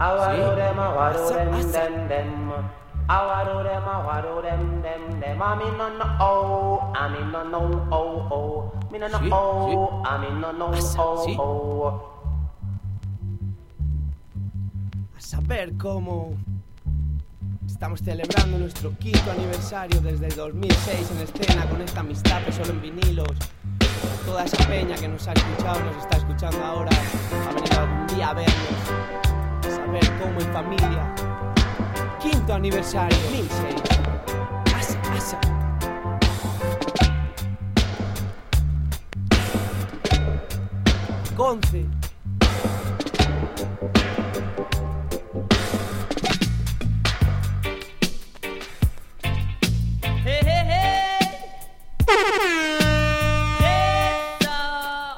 Awado 0.00 0.56
dem, 0.56 0.78
awado 0.80 1.28
dem, 1.28 1.50
dem, 1.72 2.08
dem. 2.08 2.52
Awado 3.06 3.62
dem, 3.62 3.84
awado 3.84 4.40
dem, 4.40 4.80
dem, 4.80 5.20
dem. 5.20 5.42
I 5.42 5.56
mean 5.56 5.76
no 5.76 5.90
no 5.90 6.04
oh, 6.20 6.92
I 6.94 7.08
mean 7.10 7.30
no 7.30 7.44
no 7.44 7.86
oh 7.90 8.28
oh. 8.30 8.72
Me 8.90 8.98
no 8.98 9.08
no 9.08 9.18
Sí, 9.18 9.28
oh, 9.30 10.02
I 10.02 10.18
mean 10.18 10.40
no 10.40 10.52
no 10.52 10.68
Asa, 10.72 11.02
oh 11.02 11.22
sí. 11.22 11.36
oh. 11.38 12.02
A 15.18 15.20
saber 15.20 15.76
cómo 15.76 16.32
estamos 17.66 18.00
celebrando 18.00 18.56
nuestro 18.56 18.96
quinto 18.96 19.30
aniversario 19.30 20.00
desde 20.00 20.28
el 20.28 20.34
2006 20.34 21.10
en 21.10 21.18
escena 21.18 21.66
con 21.68 21.82
esta 21.82 22.00
amistad 22.00 22.42
que 22.42 22.52
solo 22.52 22.70
en 22.70 22.80
vinilos. 22.80 23.36
Toda 24.24 24.44
esa 24.44 24.66
peña 24.66 24.94
que 24.96 25.08
nos 25.08 25.28
ha 25.28 25.34
escuchado, 25.34 25.78
nos 25.80 25.96
está 25.96 26.16
escuchando 26.16 26.64
ahora, 26.64 26.90
ha 27.50 27.52
venido 27.52 27.80
algún 27.80 28.06
día 28.06 28.30
a 28.30 28.32
vernos. 28.32 29.39
A 29.90 29.92
saber 29.92 30.18
cómo 30.20 30.40
en 30.40 30.52
familia. 30.52 31.14
Quinto 32.20 32.54
aniversario, 32.54 33.16
2006. 33.24 33.82
Asa, 34.76 35.00
asa. 35.16 35.40
Conce. 41.36 41.86
Hey, 50.24 50.40
hey, 50.44 50.64
hey. 50.68 51.30
Yes, 53.60 54.38
sir. 54.40 55.16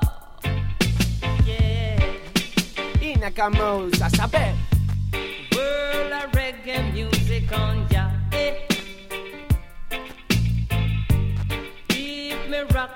Yeah. 1.44 3.02
Inacamos, 3.02 4.00
a 4.00 4.08
saber. 4.08 4.61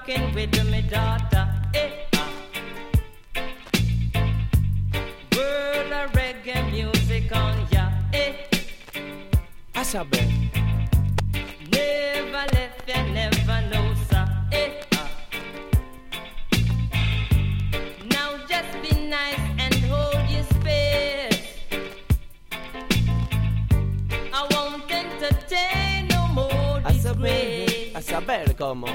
Rocking 0.07 0.35
with 0.35 0.71
me 0.71 0.83
daughter. 0.83 1.49
Eh. 1.75 1.91
ah. 2.15 2.31
World 5.37 5.93
of 5.93 6.13
reggae 6.13 6.71
music 6.71 7.35
on 7.35 7.67
ya. 7.71 7.91
Eh. 8.13 8.33
Never 11.73 12.47
left 12.53 12.89
never 13.13 13.61
know, 13.71 13.95
sir. 14.09 14.27
Eh. 14.53 14.71
ah. 14.95 15.11
Now 18.11 18.37
just 18.49 18.73
be 18.83 19.09
nice 19.09 19.41
and 19.59 19.75
hold 19.91 20.29
your 20.31 20.45
space. 20.45 21.59
I 24.33 24.47
won't 24.53 24.91
entertain 24.91 26.09
no 26.09 26.29
more 26.29 26.81
disgrace. 26.81 27.95
a 27.95 28.03
saber 28.03 28.55
cómo. 28.57 28.87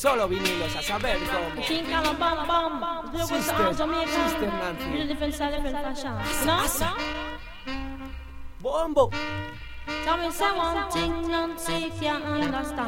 Solo 0.00 0.28
vinilos 0.28 0.74
a 0.76 0.82
saber 0.82 1.18
cómo. 1.18 1.62
Chinga 1.66 2.00
la. 2.00 3.02
Sister, 3.26 3.74
sister, 3.74 4.52
Nancy. 4.52 4.98
Yo 4.98 5.04
¿No? 6.46 6.62
Bombo. 8.60 9.10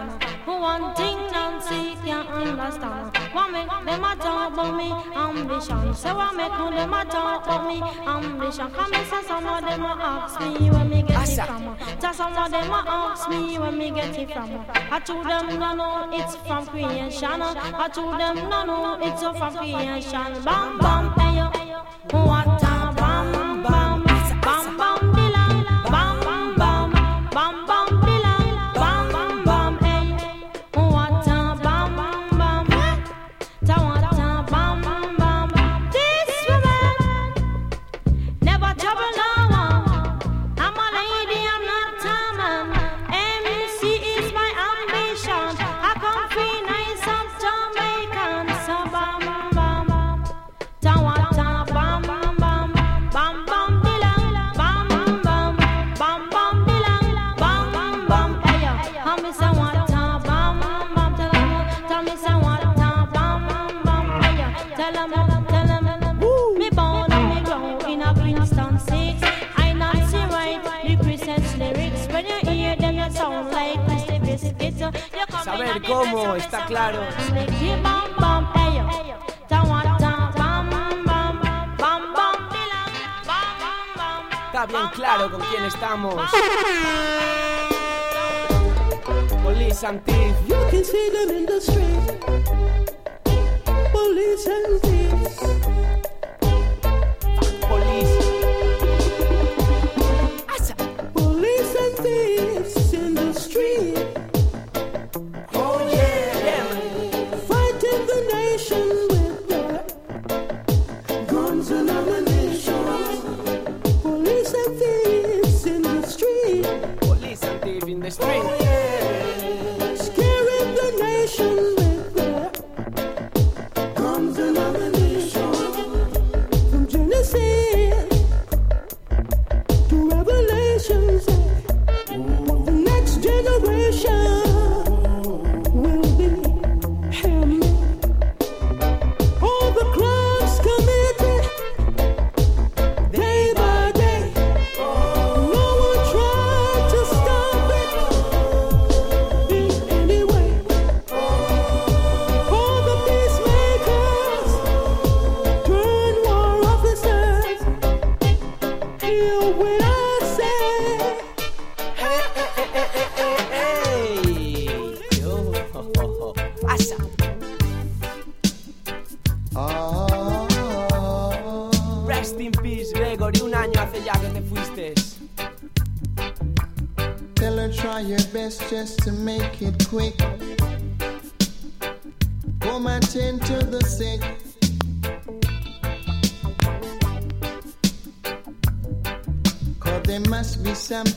Me. 0.06 0.27
One 0.48 0.94
thing 0.94 1.18
Nancy 1.30 1.94
can't 2.04 2.28
understand. 2.28 3.16
What 3.32 3.50
make 3.52 3.68
them 3.68 4.04
a 4.04 4.16
talk 4.16 4.52
about 4.54 4.76
me 4.76 4.90
ambition? 5.14 5.94
Say 5.94 6.12
what 6.12 6.34
make 6.34 6.50
them 6.50 6.92
a 6.92 7.04
talk 7.04 7.44
about 7.44 7.66
me 7.68 7.82
ambition? 8.06 8.70
Come 8.70 8.92
and 8.94 9.06
say 9.08 9.22
some 9.22 9.46
of 9.46 9.60
them 9.60 9.82
a 9.82 9.96
ask 10.00 10.40
me 10.40 10.70
where 10.70 10.84
me 10.84 11.02
get 11.02 11.28
it 11.28 11.46
from. 11.46 11.76
Tell 12.00 12.14
some 12.14 12.36
of 12.36 12.50
them 12.50 12.70
a 12.70 12.84
ask 12.86 13.28
me 13.28 13.58
where 13.58 13.72
me 13.72 13.90
get 13.90 14.18
it 14.18 14.32
from. 14.32 14.64
I 14.90 14.98
told 15.00 15.26
them 15.26 15.58
no 15.58 15.74
no 15.74 16.08
it's 16.12 16.36
from 16.36 16.66
creation. 16.66 17.42
I 17.42 17.88
told 17.88 18.18
them 18.18 18.36
no 18.48 18.64
no 18.64 18.98
it's 19.00 19.20
from 19.20 19.54
creation. 19.56 20.44
Bam 20.44 20.78
bam 20.78 21.12
hey 21.18 21.36
yo, 21.38 22.24
what 22.24 22.62
a 22.62 22.77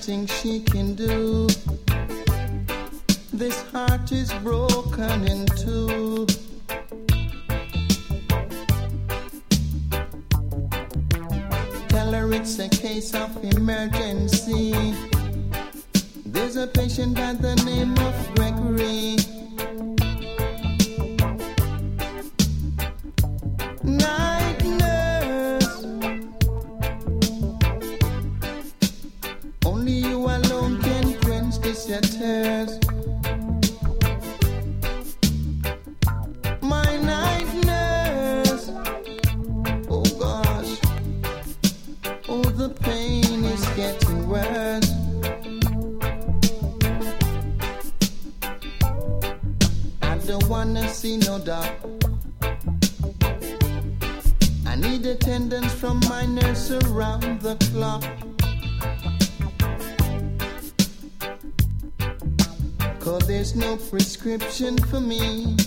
nothing 0.01 0.25
she 0.25 0.59
can 0.59 0.95
do. 0.95 1.45
This 3.31 3.62
heart 3.71 4.12
is 4.12 4.33
broken 4.42 5.27
in 5.27 5.45
two. 5.45 6.25
Tell 11.89 12.12
her 12.13 12.33
it's 12.33 12.57
a 12.57 12.68
case 12.69 13.13
of 13.13 13.30
emergency. 13.44 14.95
There's 16.25 16.56
a 16.56 16.65
patient 16.65 17.13
by 17.13 17.33
the 17.33 17.56
name 17.63 17.95
of 18.00 18.36
Gregory. 18.36 19.18
prescription 64.38 64.78
for 64.89 65.00
me. 65.01 65.57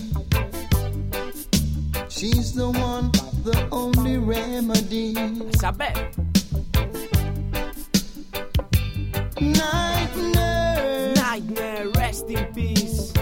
She's 2.09 2.53
the 2.53 2.69
one, 2.69 3.11
the 3.43 3.67
only 3.71 4.17
remedy. 4.17 5.13
Sabet. 5.61 5.95
Nightmare. 9.39 11.13
Nightmare, 11.15 11.87
rest 11.95 12.29
in 12.29 12.45
peace. 12.53 13.13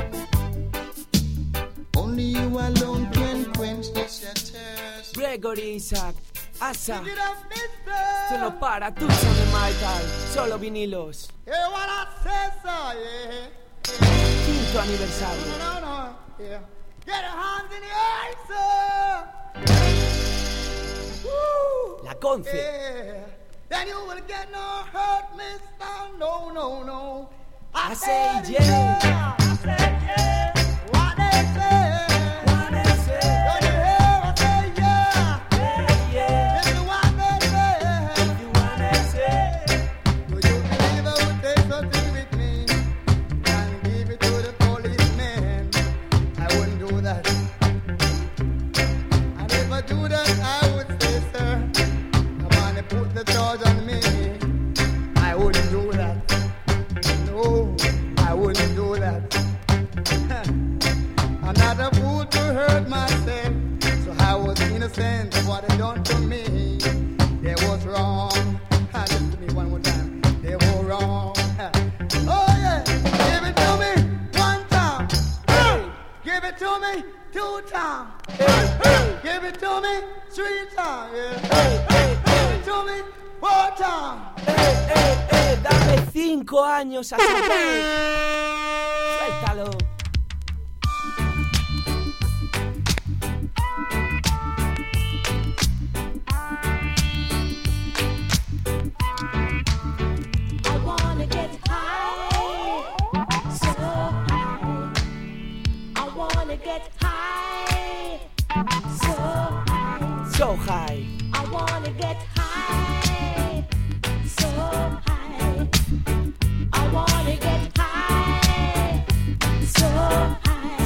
Only 1.97 2.23
you 2.23 2.47
alone 2.47 3.11
can 3.11 3.51
quench 3.53 3.91
this 3.93 4.21
thirst. 4.21 5.15
Gregory 5.15 5.75
Isaac. 5.75 6.15
Asa. 6.61 7.03
Solo 8.29 8.57
para, 8.59 8.93
tú 8.93 9.05
de 9.07 9.45
Michael. 9.51 10.05
Solo 10.33 10.57
vinilos. 10.57 11.29
quinto 14.73 14.79
aniversario. 14.79 15.45
No, 15.45 15.57
no, 15.57 15.79
no. 15.81 16.15
Yeah. 16.39 16.59
Get 17.05 17.21
your 17.21 17.37
hands 17.43 17.71
in 17.75 17.81
the 17.81 17.87
air, 17.87 18.33
Woo. 21.23 22.01
Yeah. 22.53 23.25
Then 23.69 23.87
you 23.87 23.99
will 24.07 24.21
get 24.27 24.51
no 24.51 24.83
hurt, 24.91 25.25
mister. 25.37 25.93
No, 26.17 26.51
no, 26.51 26.83
no. 26.83 27.29
I, 27.73 27.91
I 27.91 27.93
said, 27.93 28.49
yeah. 28.49 30.02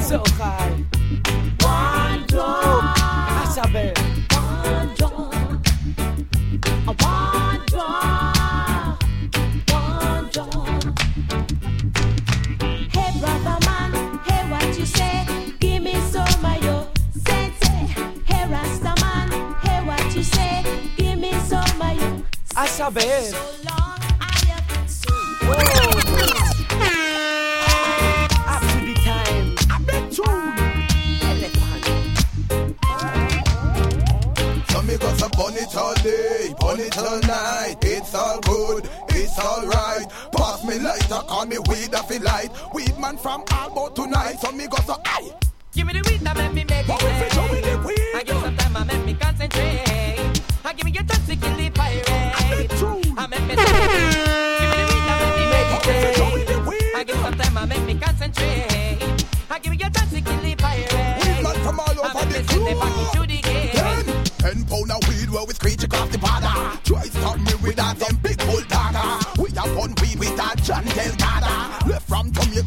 so 0.08 0.24
high. 0.38 0.72
One. 1.60 2.26
I 2.32 3.46
saber. 3.54 3.92
One. 4.32 4.88
One. 4.88 5.60
One. 10.16 10.96
Hey 12.94 13.20
brother 13.20 13.58
man, 13.66 13.92
hey 14.24 14.44
what 14.50 14.80
you 14.80 14.86
say? 14.86 15.26
Give 15.60 15.84
me 15.84 15.96
some 16.10 16.46
of 16.46 16.64
your 16.64 16.88
sensei. 17.26 17.80
Hey 18.24 18.48
Rasta 18.50 18.94
man, 19.02 19.30
hey 19.64 19.84
what 19.86 20.16
you 20.16 20.24
say? 20.24 20.64
Give 20.96 21.20
me 21.20 21.34
some 21.34 21.82
of 21.82 22.00
your. 22.00 23.57
on 36.77 36.86
it 36.86 36.98
all 36.98 37.19
night. 37.22 37.75
It's 37.81 38.13
all 38.13 38.39
good, 38.41 38.89
it's 39.10 39.39
all 39.39 39.65
right. 39.65 40.05
Pass 40.31 40.63
me 40.63 40.79
lighter, 40.79 41.13
uh, 41.13 41.24
call 41.24 41.46
me 41.46 41.57
weed 41.69 41.93
I 41.93 42.01
feel 42.03 42.22
light. 42.22 42.50
Weed 42.74 42.98
man 43.00 43.17
from 43.17 43.43
Albo 43.51 43.89
tonight, 43.89 44.38
so 44.39 44.51
me 44.51 44.67
go 44.67 44.77
so 44.86 44.96
high. 45.05 45.29
Give 45.74 45.88
me 45.88 45.93
the 45.93 46.10
weed 46.10 46.22
that 46.22 46.38
make 46.38 46.53
me 46.53 46.63
make 46.63 46.88
it. 46.88 46.89
What 46.89 47.86
we? 47.86 47.97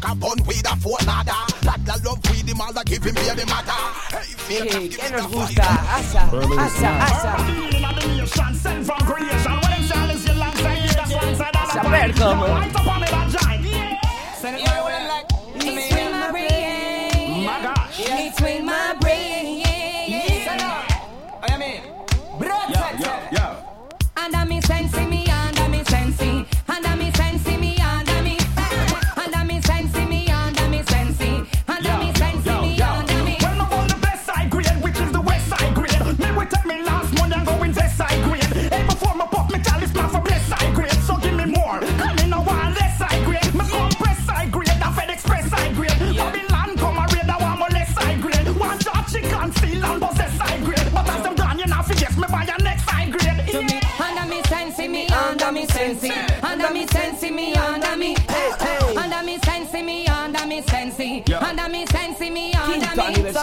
like 0.01 0.11
a 0.11 0.15
bun 0.15 0.37
with 0.45 0.71
a 0.71 0.75
four 0.77 0.97
ladder. 1.05 1.31
That 1.61 1.79
the 1.85 2.01
love 2.05 2.19
with 2.23 2.47
him, 2.47 2.61
all 2.61 2.73
that 2.73 2.85
give 2.85 3.03
him 3.03 3.15
here 3.15 3.35
the 3.35 3.45
matter. 3.45 3.71
Hey, 4.47 4.67
hey, 4.67 4.87
que 4.87 5.09
the 5.09 5.21
gusta, 5.31 5.61
asa, 5.61 6.29
asa, 6.59 6.89
asa. 7.07 8.53
Send 8.53 8.85
from 8.85 8.99
Korea. 8.99 9.30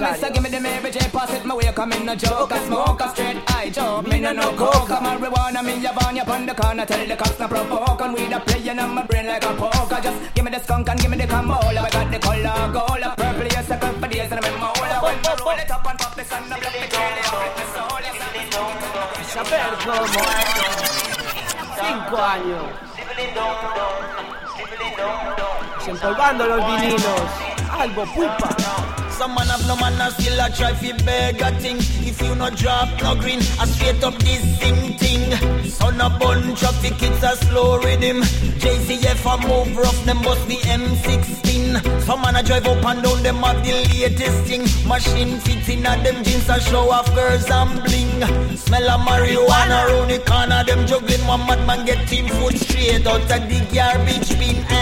Me 0.01 0.15
say 0.15 0.31
give 0.33 0.43
me 0.43 0.49
the 0.51 0.61
Mary 0.61 0.91
J, 0.91 1.01
pass 1.11 1.33
it 1.33 1.45
my 1.45 1.57
way, 1.57 1.73
come 1.75 1.93
in 1.93 2.07
no 2.07 2.15
joke, 2.15 2.53
I 2.53 2.65
smoke 2.67 3.01
a 3.01 3.09
straight 3.09 3.39
eye 3.51 3.71
joke, 3.71 4.07
me 4.07 4.21
no 4.21 4.33
no 4.33 4.53
coke, 4.55 4.91
a 4.91 4.97
marijuana, 5.03 5.65
me 5.65 5.81
ya 5.83 5.93
burn 5.93 6.19
up 6.19 6.29
on 6.29 6.47
the 6.47 6.55
corner, 6.55 6.87
tell 6.87 7.05
the 7.07 7.17
cops 7.17 7.39
no 7.41 7.49
provoke, 7.49 8.01
and 8.03 8.15
we 8.15 8.27
the 8.27 8.39
playing 8.39 8.79
on 8.79 8.95
my 8.95 9.03
brain 9.05 9.27
like 9.27 9.45
a 9.45 9.53
poker, 9.55 10.01
just 10.01 10.35
give 10.35 10.45
me 10.45 10.51
the 10.53 10.61
skunk 10.61 10.89
and 10.89 11.01
give 11.01 11.11
me 11.11 11.17
the 11.17 11.27
camola, 11.27 11.81
I 11.83 11.91
got 11.91 12.13
the 12.13 12.19
color 12.21 12.73
gold, 12.73 13.17
purple, 13.17 13.47
yes, 13.51 13.71
a 13.71 13.77
couple 13.77 14.09
days, 14.09 14.31
and 14.31 14.39
I'm 14.39 14.55
in 14.55 14.61
my 14.61 14.67
hole, 14.67 15.03
when 15.03 15.19
I 15.19 15.37
roll 15.43 15.59
it 15.59 15.71
up 15.71 15.87
and 15.91 15.99
pop 15.99 16.15
the 16.15 16.25
sun, 16.25 16.45
I 16.45 16.61
block 16.61 16.73
the 16.73 16.79
I 16.79 17.65
soul, 17.75 17.99
Saber 19.29 19.61
cómo. 19.85 20.07
Cinco 21.77 22.17
años. 22.17 22.65
Desempolvando 25.79 26.47
los 26.47 26.67
vinilos. 26.67 27.23
Algo 27.79 28.05
pupa. 28.07 28.88
Some 29.19 29.35
man 29.35 29.49
have 29.49 29.67
no 29.67 29.75
man 29.75 30.01
and 30.01 30.15
still 30.15 30.39
a 30.39 30.49
try 30.49 30.73
fi 30.75 30.93
beg 31.05 31.43
a 31.43 31.51
thing. 31.59 31.79
If 32.07 32.23
you 32.23 32.37
no 32.37 32.51
drop 32.51 32.89
no 33.03 33.17
green, 33.17 33.41
a 33.41 33.67
straight 33.67 34.05
up 34.05 34.17
this 34.19 34.43
sing 34.61 34.97
thing. 34.97 35.69
Son 35.69 36.01
a 36.01 36.09
bun 36.09 36.55
traffic, 36.55 37.03
it's 37.03 37.23
a 37.25 37.35
slow 37.47 37.81
rhythm. 37.81 38.23
JCF 38.63 39.27
a 39.27 39.49
move 39.49 39.77
rough, 39.77 40.05
them 40.05 40.23
bust 40.23 40.47
the 40.47 40.55
M16. 40.55 42.03
Some 42.03 42.23
man 42.23 42.37
a 42.37 42.45
drive 42.45 42.69
up 42.69 42.85
and 42.85 43.03
down, 43.03 43.21
them 43.25 43.43
have 43.43 43.65
the 43.65 43.73
latest 43.91 44.39
thing. 44.47 44.63
Machine 44.87 45.41
fit 45.41 45.69
in 45.69 45.85
a 45.85 46.01
them 46.05 46.23
jeans 46.23 46.49
a 46.49 46.61
show 46.61 46.89
off 46.89 47.13
girls 47.13 47.51
and 47.51 47.83
bling. 47.83 48.57
Smell 48.57 48.89
of 48.89 49.01
marijuana 49.01 49.89
round 49.89 50.13
the 50.13 50.21
corner, 50.21 50.63
them 50.63 50.87
juggling. 50.87 51.27
One 51.27 51.45
madman 51.45 51.85
get 51.87 52.07
team 52.07 52.29
foot 52.29 52.57
straight 52.57 53.05
out 53.05 53.23
of 53.23 53.29
the 53.29 53.67
garbage 53.75 54.39
bin. 54.39 54.78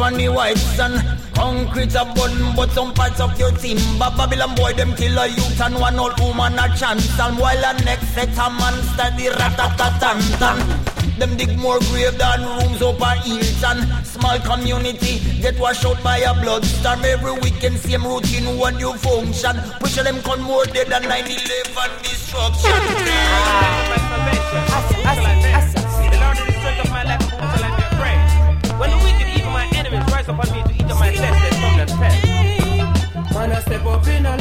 On 0.00 0.14
the 0.14 0.28
white 0.28 0.56
sun 0.56 0.92
Concrete 1.34 1.94
a 1.94 2.04
bun 2.04 2.54
but 2.56 2.70
some 2.70 2.92
parts 2.92 3.20
of 3.20 3.38
your 3.38 3.50
timber 3.52 4.10
Babylon 4.16 4.54
boy 4.54 4.72
them 4.72 4.94
kill 4.94 5.18
a 5.18 5.26
youth 5.26 5.60
and 5.60 5.74
one 5.74 5.98
old 5.98 6.18
woman 6.20 6.58
a 6.58 6.68
chance. 6.76 7.18
And 7.18 7.38
while 7.38 7.64
a 7.64 7.72
next 7.84 8.08
set 8.14 8.28
a 8.36 8.50
man 8.50 8.74
study 8.92 9.26
ratatatantan 9.28 11.18
Them 11.18 11.36
dig 11.36 11.56
more 11.58 11.78
grave 11.90 12.18
than 12.18 12.40
rooms 12.42 12.82
up 12.82 13.00
a 13.00 13.14
Hilton 13.20 14.04
Small 14.04 14.38
community 14.40 15.20
get 15.40 15.58
washed 15.58 15.84
out 15.84 16.02
by 16.02 16.18
a 16.18 16.34
blood 16.34 16.64
storm. 16.64 17.04
Every 17.04 17.32
weekend 17.32 17.78
same 17.78 18.04
routine 18.04 18.58
what 18.58 18.78
you 18.78 18.92
function. 18.94 19.56
Push 19.80 19.96
them 19.96 20.20
con 20.22 20.42
more 20.42 20.64
dead 20.66 20.88
than 20.88 21.02
9-11 21.04 22.02
destruction 22.02 22.80
step 33.70 33.86
up 33.86 34.04
in 34.08 34.26
a 34.26 34.39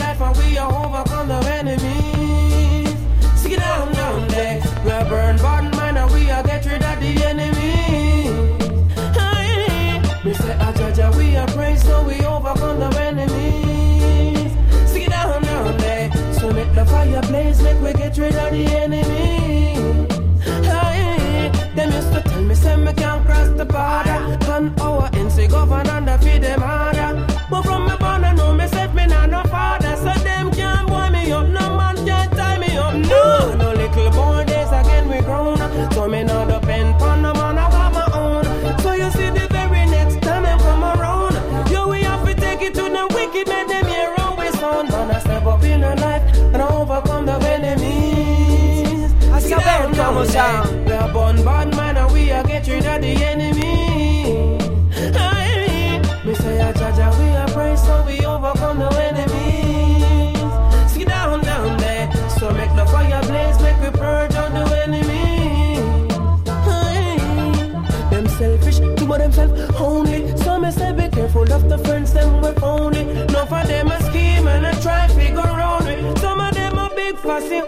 fussy, 77.39 77.61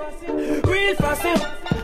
real 0.68 0.96
fussy. 0.96 1.34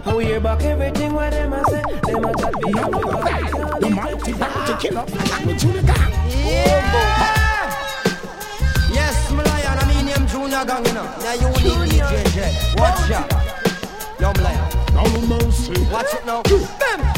And 0.06 0.18
we 0.18 0.26
hear 0.26 0.40
back 0.40 0.62
everything 0.64 1.14
what 1.14 1.32
them 1.32 1.54
a 1.54 1.64
say. 1.66 1.82
Them 2.04 2.26
a 2.26 2.34
chat 2.36 2.54
be 2.62 2.72
The 2.72 3.90
mighty 3.90 4.34
bounty 4.34 4.74
killer, 4.80 5.06
me 5.46 5.58
to 5.58 5.68
the 5.68 5.82
gang. 5.86 6.12
Yes, 8.94 9.32
my 9.32 9.44
lion, 9.44 9.80
I 9.80 9.86
mean 9.88 10.08
him 10.08 10.28
Junior 10.28 10.66
Gong, 10.66 10.86
you 10.86 10.94
know. 10.94 11.06
Now 11.20 11.34
you 11.34 11.50
need 11.50 11.92
DJ 11.92 12.34
Jet. 12.34 12.54
Watch 12.78 13.12
out. 13.12 13.32
Yo, 14.20 14.32
my 14.34 14.42
lion. 14.44 14.68
No 14.94 15.04
mercy. 15.28 15.74
Watch 15.92 16.14
it 16.14 16.26
now. 16.26 16.42
Bam. 16.44 17.17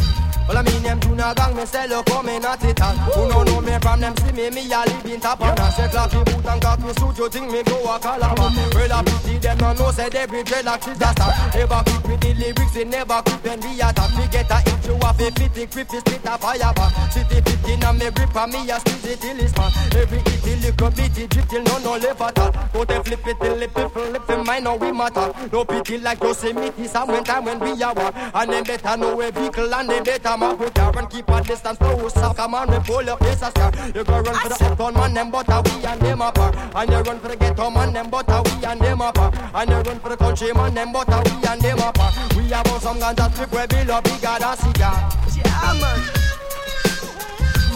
Well, 0.50 0.58
I 0.58 0.64
mean 0.64 0.82
them 0.82 1.00
Junior 1.00 1.32
gong, 1.38 1.56
me 1.56 1.64
say 1.64 1.86
look 1.86 2.08
coming 2.08 2.44
at 2.44 2.64
it 2.66 2.82
all. 2.82 2.98
Who 3.14 3.30
no 3.30 3.44
know 3.44 3.62
me 3.62 3.78
from 3.86 4.02
them 4.02 4.18
see 4.18 4.34
me, 4.34 4.50
me 4.50 4.66
a 4.74 4.82
live 4.82 5.06
in 5.06 5.20
top 5.22 5.40
of 5.46 5.54
Say 5.78 5.86
clappy 5.94 6.26
boot 6.26 6.42
and 6.44 6.60
cocky 6.60 6.90
suit, 6.98 7.18
you 7.20 7.30
think 7.30 7.52
me 7.52 7.62
go 7.62 7.78
a 7.86 8.00
calabar. 8.02 8.50
Well, 8.74 8.94
I 8.94 9.04
pity 9.06 9.38
them 9.38 9.58
no 9.60 9.74
know 9.74 9.92
say 9.92 10.10
they 10.10 10.26
be 10.26 10.42
dreadlocks 10.42 10.90
is 10.90 10.98
a 10.98 11.14
star 11.14 11.30
Never 11.54 11.82
quick 11.86 12.02
with 12.10 12.20
the 12.26 12.34
lyrics, 12.34 12.76
it 12.76 12.88
never 12.88 13.22
quick 13.22 13.44
when 13.46 13.60
we 13.62 13.78
attack. 13.78 14.10
Me 14.18 14.26
get 14.34 14.50
a 14.50 14.58
hit, 14.66 14.86
you 14.90 14.98
have 14.98 15.22
a 15.22 15.30
fitty 15.38 15.66
grip, 15.70 15.94
it 15.94 16.02
split 16.02 16.26
a 16.26 16.34
fire 16.42 16.74
bar. 16.74 16.90
City 17.14 17.42
15 17.46 17.84
and 17.86 18.00
me 18.00 18.10
grip 18.10 18.36
and 18.36 18.50
me 18.50 18.60
a 18.74 18.80
squeeze 18.82 19.06
it 19.06 19.22
till 19.22 19.38
it's 19.38 19.54
man 19.54 19.70
Every 20.02 20.18
hit, 20.18 20.48
it 20.50 20.58
little 20.66 20.90
bit, 20.90 21.14
it 21.14 21.30
drip 21.30 21.46
till 21.46 21.62
no 21.62 21.78
no 21.78 21.92
left 22.02 22.22
at 22.26 22.40
all. 22.40 22.52
Go 22.74 22.86
they 22.90 22.98
flip 23.06 23.22
it 23.28 23.38
till 23.38 23.54
the 23.54 23.68
people 23.70 24.10
lip 24.10 24.30
in 24.34 24.42
mind, 24.44 24.64
now 24.66 24.76
we 24.82 24.92
matter. 24.92 25.30
No 25.54 25.62
pity 25.64 26.00
like 26.00 26.24
Yosemite, 26.24 26.88
some 26.90 27.10
when 27.10 27.24
time 27.24 27.46
when 27.46 27.60
we 27.60 27.78
are 27.84 27.94
war 27.94 28.10
And 28.34 28.50
them 28.50 28.64
better 28.64 28.98
know 28.98 29.22
a 29.22 29.30
vehicle 29.32 29.72
and 29.76 29.88
they 29.88 30.02
better 30.02 30.39
car 30.40 30.98
And 30.98 31.10
keep 31.10 31.30
a 31.30 31.42
distance, 31.42 31.80
no 31.80 32.08
stop, 32.08 32.36
come 32.36 32.56
on, 32.56 32.72
we 32.72 32.80
pull 32.80 33.04
your 33.04 33.18
face 33.18 33.42
a 33.42 33.52
scar 33.52 33.72
You 33.96 34.04
go 34.04 34.20
run 34.22 34.36
for 34.36 34.50
the 34.50 34.66
uptown 34.66 34.94
man, 34.94 35.14
them 35.14 35.32
butter, 35.32 35.62
we 35.66 35.86
and 35.86 36.02
them 36.02 36.22
apart 36.22 36.56
And 36.76 36.90
you 36.92 36.98
run 36.98 37.20
for 37.20 37.28
the 37.28 37.36
ghetto 37.36 37.70
man, 37.70 37.94
them 37.94 38.10
butter, 38.10 38.42
we 38.46 38.66
and 38.66 38.82
them 38.82 39.02
apart 39.02 39.36
And 39.54 39.70
you 39.70 39.76
run 39.78 40.00
for 40.00 40.10
the 40.10 40.18
country 40.18 40.54
man, 40.54 40.74
them 40.74 40.92
butter, 40.92 41.22
we 41.26 41.48
and 41.48 41.62
them 41.62 41.80
apart 41.80 42.14
We 42.36 42.50
have 42.50 42.68
some 42.82 43.00
ganja 43.00 43.32
strip 43.34 43.52
where 43.52 43.68
we 43.72 43.84
love 43.84 44.04
bigger 44.04 44.36
than 44.40 44.58
cigar. 44.58 45.10
Yeah, 45.36 45.74
man. 45.80 46.00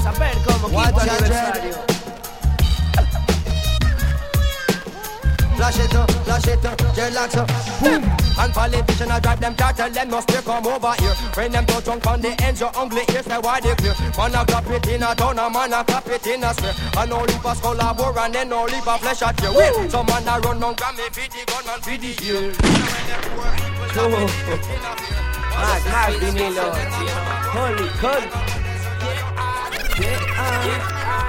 Saber 0.03 0.35
cómo 0.45 0.79
a 0.79 0.87
aniversario. 0.87 1.92
Flash 5.63 5.79
it 5.79 5.95
up, 5.95 6.11
flash 6.11 6.47
it 6.47 6.65
up, 6.65 6.77
dreadlocks 6.91 7.37
up, 7.37 7.47
boom. 7.79 8.03
And 8.37 8.53
politician 8.53 9.09
I 9.09 9.21
drive 9.21 9.39
them 9.39 9.55
car, 9.55 9.71
tell 9.71 9.89
them 9.89 10.09
no 10.09 10.19
stay 10.19 10.41
come 10.41 10.67
over 10.67 10.91
here. 10.99 11.15
When 11.35 11.53
them 11.53 11.65
touch 11.65 11.85
drunk 11.85 12.05
on 12.05 12.19
the 12.19 12.35
ends, 12.43 12.59
your 12.59 12.69
ugly 12.75 13.03
ears, 13.13 13.23
say 13.23 13.37
why 13.39 13.61
they 13.61 13.73
clear. 13.75 13.95
Man 14.17 14.35
a 14.35 14.43
clap 14.43 14.67
it 14.67 14.87
in 14.89 15.03
a 15.03 15.15
town, 15.15 15.39
a 15.39 15.49
man 15.49 15.71
a 15.71 15.81
clap 15.85 16.05
it 16.07 16.27
in 16.27 16.43
a 16.43 16.53
square. 16.53 16.75
And 16.97 17.09
no 17.09 17.21
leap 17.23 17.45
a 17.45 17.55
skull 17.55 17.79
a 17.79 17.93
bore, 17.93 18.19
and 18.19 18.35
then 18.35 18.49
no 18.49 18.65
leap 18.65 18.85
a 18.85 18.97
flesh 18.97 19.21
at 19.21 19.41
you. 19.41 19.55
Wait, 19.55 19.89
some 19.89 20.05
man 20.05 20.27
a 20.27 20.37
run 20.41 20.59
down 20.59 20.75
Grammy, 20.75 21.07
feed 21.15 21.31
the 21.31 21.45
gun 21.47 21.63
and 21.71 21.81
feed 21.81 22.01
the 22.01 22.11
ear. 22.27 22.51
Más, 25.55 25.85
más 25.87 26.11
vinilo. 26.19 26.75
Holy 27.55 27.87
cold. 28.03 28.27
Na 30.35 31.22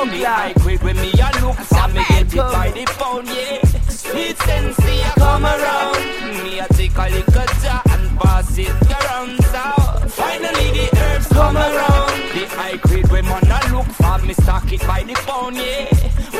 Bumbo 0.00 0.14
around. 0.14 0.16
The 0.16 0.20
clap. 0.20 0.38
high 0.38 0.52
grade 0.54 0.82
when 0.82 0.96
me 0.96 1.12
a 1.12 1.44
look 1.44 1.56
for 1.56 1.88
me 1.88 2.04
get 2.08 2.34
it 2.34 2.36
by 2.36 2.70
the 2.70 2.84
pound, 2.98 3.28
yeah. 3.28 3.64
Sweet 3.88 4.38
sensei 4.38 5.00
a 5.02 5.10
come 5.18 5.44
around. 5.44 6.44
Me 6.44 6.58
a 6.58 6.66
take 6.68 6.96
a 6.96 7.08
little 7.10 7.46
jar 7.62 7.82
and 7.90 8.18
pass 8.18 8.58
it 8.58 8.70
around. 8.88 9.36
So 9.52 10.08
finally 10.08 10.70
the 10.72 10.88
herbs 10.96 11.28
come 11.28 11.56
around. 11.56 12.16
The 12.34 12.46
high 12.56 12.76
grade 12.76 13.10
when 13.10 13.24
man 13.26 13.44
a 13.44 13.72
look 13.72 13.86
for 13.86 14.18
me 14.26 14.34
stock 14.34 14.72
it 14.72 14.80
by 14.86 15.02
the 15.02 15.14
pound, 15.26 15.56
yeah. 15.56 15.86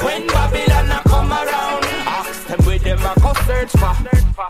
When 0.05 0.27
Babylon 0.27 0.91
a 0.91 1.03
come 1.09 1.33
around, 1.33 1.85
ask 2.07 2.47
them 2.47 2.65
where 2.65 2.79
them 2.79 2.99
a 3.01 3.15
go 3.21 3.33
search 3.47 3.73
for. 3.73 3.97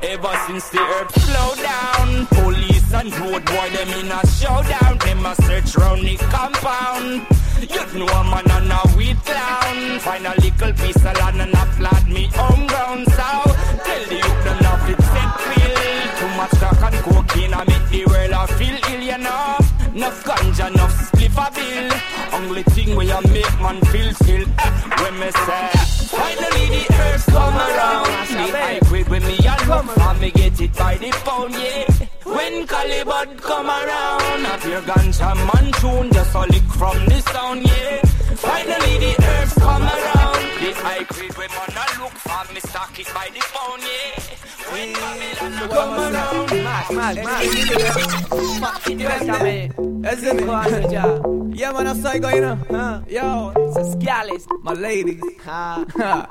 Ever 0.03 0.35
since 0.47 0.69
the 0.71 0.79
herbs 0.79 1.15
slow 1.23 1.55
down, 1.57 2.27
police 2.27 2.80
and 3.01 3.19
road 3.19 3.45
boy 3.47 3.69
them 3.71 3.89
in 3.99 4.13
a 4.13 4.21
showdown. 4.27 4.99
Them 4.99 5.27
a 5.27 5.35
search 5.47 5.77
round 5.77 6.03
the 6.03 6.17
compound. 6.29 7.27
You 7.61 7.99
know 7.99 8.07
a 8.07 8.25
man 8.25 8.51
and 8.51 8.73
a 8.73 8.81
weed 8.97 9.17
clown. 9.25 9.99
Find 10.01 10.27
a 10.27 10.35
little 10.41 10.73
piece 10.75 10.97
of 10.97 11.17
land 11.21 11.41
and 11.41 11.55
a 11.55 11.65
plant 11.77 12.09
me 12.09 12.29
home 12.35 12.67
ground. 12.67 13.07
So 13.09 13.31
tell 13.87 14.05
the 14.11 14.17
youth 14.21 14.45
them 14.45 14.59
not 14.63 14.79
fit 14.87 15.01
set 15.13 15.33
feel. 15.49 15.77
Too 16.19 16.31
much 16.37 16.55
crack 16.61 16.93
and 16.93 17.01
cocaine 17.05 17.55
I 17.55 17.65
make 17.65 17.89
the 17.89 18.05
world 18.07 18.33
a 18.33 18.47
feel 18.59 18.77
ill, 18.93 19.03
you 19.11 19.19
know. 19.19 19.57
Enough 19.95 20.25
ganja, 20.25 20.67
enough 20.71 20.95
spliff 21.07 21.39
a 21.41 21.47
bill. 21.57 21.89
Only 22.39 22.63
thing 22.75 22.97
where 22.97 23.07
you 23.07 23.21
make 23.33 23.55
man 23.61 23.81
feel 23.93 24.13
still. 24.15 24.45
Eh, 24.45 24.73
when 25.01 25.15
me 25.19 25.31
say, 25.47 25.69
finally 26.13 26.67
the 26.75 26.85
earth 27.01 27.27
come 27.27 27.57
around. 27.57 28.07
The 28.31 28.47
high 28.57 28.81
grade 28.89 29.09
when 29.09 29.23
me 29.23 29.39
a 29.39 29.57
look 29.69 30.21
me 30.21 30.31
get 30.33 30.61
it 30.61 30.75
by 30.75 30.97
the 30.99 31.11
pound, 31.25 31.55
yeah. 31.55 31.90
When 32.41 32.67
Calibut 32.67 33.37
come 33.43 33.69
around, 33.69 34.47
I 34.47 34.59
hear 34.65 34.81
ganja 34.81 35.31
man 35.49 35.73
tune 35.73 36.11
just 36.11 36.35
a 36.35 36.41
lick 36.41 36.69
from 36.81 36.97
the 37.05 37.21
sound, 37.21 37.63
yeah. 37.63 38.01
Finally 38.35 38.95
the 39.05 39.13
earth 39.33 39.55
come 39.61 39.83
around. 39.83 40.41
The 40.61 40.73
high 40.81 41.05
grade 41.05 41.37
when 41.37 41.51
man 41.51 41.77
a 41.77 41.85
look 42.01 42.17
for 42.25 42.45
me 42.55 42.61
stock 42.61 42.99
it 42.99 43.09
by 43.13 43.29
the 43.35 43.43
pound, 43.53 43.83
yeah. 43.85 44.25
When 44.73 44.93
Babylon 44.95 45.53
a 45.53 45.69
come 45.69 46.01
around. 46.01 46.49
Más, 46.65 46.87
más, 46.97 47.17
más. 47.27 47.43
Cuéntame. 49.05 49.57
Cinco 50.17 50.53
años 50.53 50.91
ya. 50.91 51.05
Yeah, 51.53 51.73
man, 51.73 51.89
I'm 51.89 52.01
psycho, 52.01 52.29
you 52.31 52.41
know. 52.41 53.05
Yo, 53.07 53.53
Sesquiales. 53.75 54.47
my 54.63 54.73
ladies. 54.73 55.21
Ah. 55.47 56.27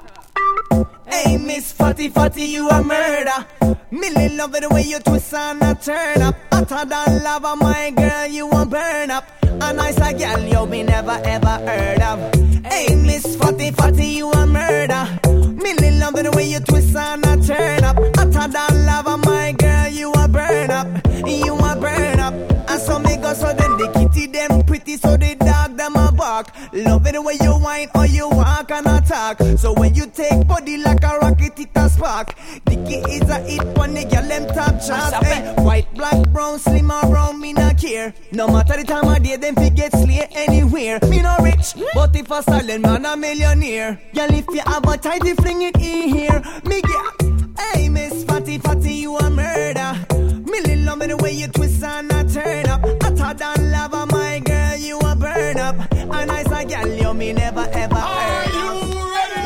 Hey, 1.09 1.37
Miss 1.37 1.71
Fatty 1.71 2.09
Fatty, 2.09 2.43
you 2.45 2.69
a 2.69 2.83
murder. 2.83 3.77
Millie 3.91 4.29
love 4.37 4.55
it 4.55 4.61
the 4.61 4.69
way 4.69 4.83
you 4.83 4.99
twist 4.99 5.33
and 5.33 5.61
a 5.61 5.75
turn 5.75 6.21
up. 6.21 6.35
Hotter 6.51 6.85
than 6.85 7.23
lava, 7.23 7.55
my 7.55 7.91
girl, 7.91 8.27
you 8.27 8.49
a 8.49 8.65
burn 8.65 9.11
up. 9.11 9.25
A 9.43 9.73
nice 9.73 9.97
a 9.97 10.13
girl 10.13 10.39
you 10.45 10.65
me 10.67 10.83
never 10.83 11.19
ever 11.23 11.57
heard 11.67 12.01
of. 12.01 12.19
Hey, 12.65 12.95
Miss 12.95 13.35
Fatty 13.35 13.71
Fatty, 13.71 14.05
you 14.05 14.31
a 14.31 14.45
murder. 14.45 15.07
Millie 15.63 15.99
love 15.99 16.15
it 16.17 16.23
the 16.23 16.31
way 16.35 16.47
you 16.47 16.59
twist 16.59 16.95
and 16.95 17.25
a 17.25 17.37
turn 17.45 17.83
up. 17.83 17.97
Hotter 18.15 18.47
than 18.51 18.85
lava, 18.85 19.17
my 19.17 19.51
girl, 19.53 19.87
you 19.89 20.11
a 20.13 20.27
burn 20.27 20.71
up. 20.71 20.87
You 21.27 21.55
a 21.55 21.75
burn 21.75 22.19
up. 22.19 22.33
And 22.69 22.81
so 22.81 22.99
me 22.99 23.17
go 23.17 23.33
so 23.33 23.51
then 23.53 23.77
the 23.77 23.98
Love 26.73 27.07
it 27.07 27.13
the 27.13 27.21
way 27.21 27.37
you 27.41 27.53
whine 27.53 27.89
or 27.95 28.05
you 28.05 28.29
walk 28.29 28.71
and 28.71 28.87
attack. 28.87 29.39
So 29.57 29.73
when 29.73 29.95
you 29.95 30.05
take 30.07 30.47
body 30.47 30.77
like 30.77 31.03
a 31.03 31.17
rocket, 31.19 31.59
it 31.59 31.69
a 31.75 31.89
spark. 31.89 32.35
Dicky 32.65 32.95
is 33.11 33.29
a 33.29 33.39
hit 33.39 33.65
when 33.77 33.93
the 33.93 34.05
girl 34.05 34.27
them 34.27 34.47
top 34.47 34.81
chart. 34.85 35.13
Hey, 35.25 35.43
eh? 35.43 35.61
white, 35.61 35.93
black, 35.93 36.29
brown, 36.29 36.59
slim 36.59 36.91
or 36.91 37.01
brown, 37.07 37.39
me 37.39 37.53
not 37.53 37.77
care. 37.77 38.13
No 38.31 38.47
matter 38.47 38.77
the 38.77 38.83
time 38.83 39.07
of 39.07 39.23
day, 39.23 39.35
them 39.35 39.55
fi 39.55 39.69
get 39.69 39.91
slay 39.91 40.27
anywhere. 40.31 40.99
Me 41.07 41.21
no 41.21 41.35
rich, 41.41 41.73
but 41.93 42.15
if 42.15 42.31
a 42.31 42.43
silent 42.43 42.81
man 42.81 43.05
a 43.05 43.15
millionaire. 43.17 44.01
Girl, 44.13 44.33
if 44.33 44.45
you 44.49 44.61
have 44.65 44.87
a 44.87 44.97
tidy, 44.97 45.33
fling 45.33 45.61
it 45.63 45.75
in 45.77 46.09
here. 46.09 46.41
Me 46.65 46.81
get. 46.81 47.29
Hey, 47.59 47.89
Miss 47.89 48.23
Fatty 48.23 48.57
Fatty, 48.57 48.93
you 48.93 49.17
a 49.17 49.29
murder. 49.29 50.05
Millie 50.49 50.77
love 50.77 50.97
me 50.97 51.07
the 51.07 51.17
way 51.17 51.31
you 51.33 51.47
twist 51.47 51.83
and 51.83 52.11
a 52.11 52.23
turn 52.23 52.67
up. 52.67 52.81
Hotter 53.03 53.33
than 53.37 53.71
lava, 53.71 54.05
my 54.05 54.08
girl, 56.69 56.87
you 56.87 57.13
me 57.13 57.33
never 57.33 57.67
ever 57.73 57.95
heard 57.95 58.55
of. 58.55 58.93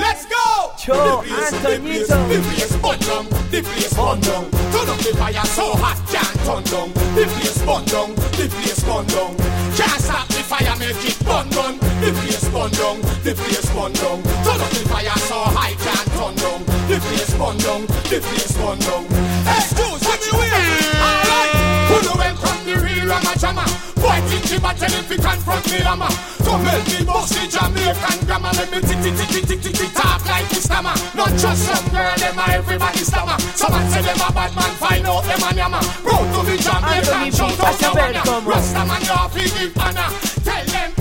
Let's 0.03 0.25
go! 0.25 0.73
Cho, 0.77 1.23
Antonito. 1.23 2.19
The 2.27 2.39
place 2.43 2.75
burn 2.83 2.99
down, 2.99 3.25
the 3.49 3.61
place 3.63 3.93
burn 3.93 4.19
down. 4.19 4.43
Turn 4.51 4.89
up 4.89 4.99
the 4.99 5.15
fire 5.17 5.45
so 5.55 5.73
hot, 5.79 5.97
can't 6.11 6.37
turn 6.43 6.63
down. 6.67 6.89
The 7.15 7.23
place 7.31 7.61
burn 7.63 7.85
down, 7.85 8.15
the 8.35 8.45
place 8.51 8.83
burn 8.83 9.05
down. 9.07 9.31
Can't 9.79 10.01
stop 10.03 10.27
the 10.27 10.43
fire, 10.43 10.75
make 10.77 10.99
it 11.07 11.17
burn 11.23 11.47
down. 11.49 11.79
The 12.03 12.11
place 12.11 12.45
burn 12.51 12.71
down, 12.71 12.99
the 13.23 13.31
place 13.33 13.69
burn 13.71 13.93
down. 13.93 14.19
Turn 14.43 14.59
up 14.59 14.69
the 14.75 14.83
fire 14.91 15.17
so 15.23 15.39
high, 15.55 15.75
can't 15.79 16.09
turn 16.19 16.35
down. 16.35 16.59
The 16.91 16.99
place 16.99 17.33
burn 17.39 17.57
down, 17.63 17.81
the 18.11 18.19
place 18.19 18.53
burn 18.59 18.79
down. 18.83 19.03
Excuse 19.47 20.03
me, 20.03 20.29
wait. 20.35 20.51
Alright, 20.99 21.55
who 21.87 21.95
know 22.03 22.15
when 22.19 22.35
come 22.35 22.59
the 22.67 22.75
real 22.83 23.07
Rama 23.07 23.33
Jama? 23.39 23.92
Boy, 24.03 24.19
him 24.19 24.65
a 24.67 24.71
tell 24.75 24.91
him 24.91 25.05
confront 25.07 25.63
me. 25.71 25.79
Come 25.79 26.65
help 26.67 26.83
me 26.91 26.99
bust 27.07 27.31
the 27.31 27.47
Jamaican 27.47 28.19
grammar. 28.27 28.51
Let 28.51 28.67
me 28.67 28.79
tick 28.83 28.99
tick 28.99 29.15
tick 29.15 29.29
tick 29.31 29.45
tick 29.47 29.61
tick 29.63 29.75
tick 29.79 29.91
talk 29.95 30.25
like 30.27 30.49
this. 30.49 30.67
Not 30.67 31.31
just 31.39 31.63
some 31.63 31.87
girl, 31.87 32.15
them 32.19 32.37
a 32.37 32.43
everybody 32.51 32.99
stammer. 32.99 33.39
Some 33.55 33.71
man 33.71 33.89
say 33.91 34.01
them 34.03 34.19
a 34.19 34.29
bad 34.33 34.51
man, 34.55 34.75
find 34.75 35.07
out 35.07 35.23
them 35.23 35.39
a 35.39 35.55
yammer. 35.55 35.79
Road 36.03 36.27
to 36.35 36.39
the 36.43 36.57
Jamaican, 36.59 37.15
Anthony 37.15 37.31
shout 37.31 37.55
B, 37.55 37.63
out 37.63 37.79
a 37.87 38.23
man. 38.27 38.43
Rasta 38.43 38.83
man, 38.83 39.01
you 39.07 39.15
have 39.15 39.31
to 39.31 39.43
give 39.55 39.77
honor. 39.79 40.09
Tell 40.43 40.65
them 40.67 40.91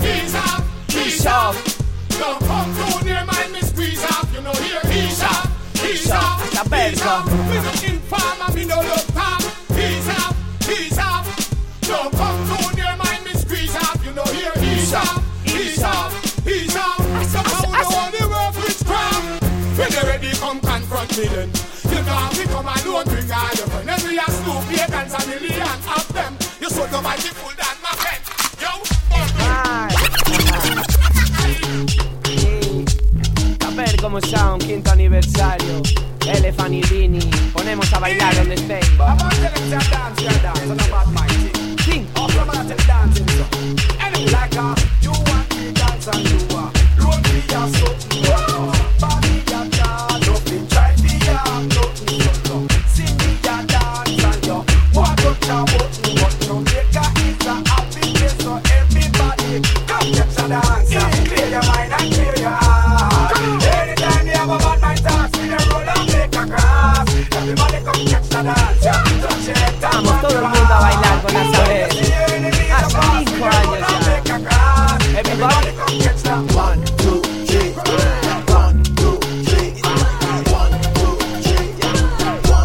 ease 0.95 1.25
off. 1.27 1.55
Don't 2.07 2.39
come 2.47 2.71
too 2.71 3.03
near 3.03 3.25
my 3.25 3.47
miss 3.51 3.75
off. 4.15 4.31
You 4.33 4.41
know 4.47 4.55
here, 4.63 4.79
ease 4.95 5.23
off, 5.23 5.51
ease 5.83 6.09
off, 6.09 6.39
a 6.39 6.55
saber 6.55 6.87
ease 6.87 7.03
off. 7.03 7.27
Me 7.27 7.57
no 7.59 7.71
informer, 7.83 8.49
me 8.55 8.63
no 8.63 8.79
look 8.79 9.12
confident. 21.13 21.53
You 21.83 22.03
can't 22.03 22.37
alone. 22.73 23.87
Ah. 23.87 23.93
Every 23.93 24.17
Pagans, 24.17 25.13
and 25.13 25.27
millions 25.29 25.87
of 25.95 26.07
them. 26.13 26.37
You 26.59 26.69
mighty 27.01 27.29
como 34.01 34.19
sound, 34.21 34.65
quinto 34.65 34.91
aniversario. 34.91 35.81
Elefant 36.25 36.73
ponemos 37.53 37.91
a 37.93 37.99
bailar 37.99 38.35
donde 38.35 38.55
estéis. 38.55 38.91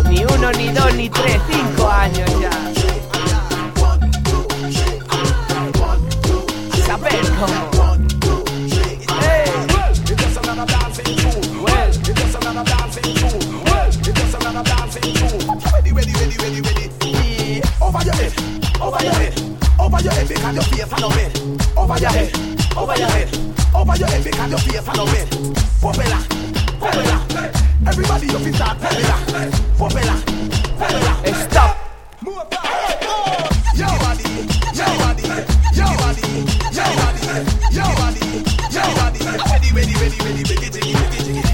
Ni 0.09 0.25
uno, 0.25 0.53
ni 0.53 0.69
dos, 0.71 0.95
ni 0.95 1.11
tres, 1.11 1.41
cinco 1.51 1.89
años 1.91 2.31
ya. 2.41 2.51
A 6.71 6.77
saber 6.87 7.21
cómo. 7.39 7.69
It's 9.91 10.01
just 10.17 10.39
another 10.39 10.67
dancing 10.67 11.17
tune. 11.17 11.63
Well, 11.63 11.89
it's 11.89 11.99
just 11.99 12.35
another 12.37 12.65
dancing 12.65 13.15
tune. 13.15 13.65
Well, 13.65 13.87
it's 13.89 13.97
just 13.99 14.35
another 14.41 14.65
dancing 14.65 15.03
tune. 15.03 15.61
Ready, 15.73 15.93
ready, 15.93 16.13
ready, 16.13 16.37
ready, 16.39 16.61
ready. 16.63 16.89
Yeah. 17.05 17.85
Over 17.85 18.03
your 18.05 18.15
head, 18.15 18.33
over 18.81 19.03
your 19.05 19.13
head, 19.13 19.35
over 19.79 20.01
your 20.01 20.13
head 20.13 20.29
because 20.29 20.55
your 20.57 20.65
face 20.65 20.93
on 20.93 21.11
red. 21.15 21.33
Over 21.77 21.99
your 21.99 22.11
head, 22.11 22.31
over 22.77 22.97
your 22.97 23.09
head, 23.09 23.29
over 23.89 23.99
your 23.99 24.09
head 24.09 24.25
because 24.25 24.51
your 24.51 24.59
face 24.61 24.89
on 24.89 25.07
red. 25.07 25.29
Popela, 25.81 26.21
popela. 26.81 27.17
Everybody 27.87 28.27
you 28.27 28.39
feel 28.39 28.55
start 28.55 28.79
popela, 28.79 29.17
popela, 29.79 30.17
popela. 30.79 31.51
Stop. 31.51 31.77
Move 32.23 32.51
back. 32.51 32.65
Your 33.75 33.89
body, 34.05 34.29
your 34.75 34.93
body, 34.99 35.25
your 35.75 35.93
body, 35.99 36.25
your 36.69 36.93
body, 36.99 37.25
your 37.73 37.91
body, 37.99 38.27
your 38.71 38.91
body. 38.97 39.21
Ready, 39.49 39.73
ready, 39.73 39.95
ready, 39.95 40.19
ready, 40.19 40.43
ready, 40.43 40.69
ready, 40.69 40.93
ready, 41.33 41.48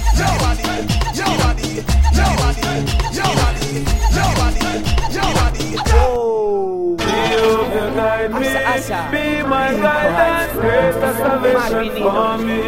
Asa. 8.75 9.09
Be 9.13 9.43
my 9.47 9.71
guidance, 9.87 10.53
greatest 10.59 11.19
salvation 11.19 11.87
for 12.03 12.39
me. 12.47 12.63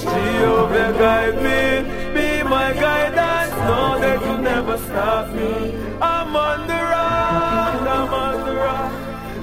Jehovah 0.00 0.92
guide 1.02 1.38
me, 1.46 1.60
be 2.14 2.28
my 2.48 2.72
guidance, 2.72 3.54
no 3.66 3.98
they 3.98 4.16
could 4.24 4.40
never 4.40 4.78
stop 4.78 5.34
me. 5.34 5.74
I'm 6.00 6.36
on 6.36 6.60
the 6.70 6.80
rock, 6.94 7.82
I'm 7.96 8.14
on 8.24 8.36
the 8.46 8.54
rock. 8.54 8.92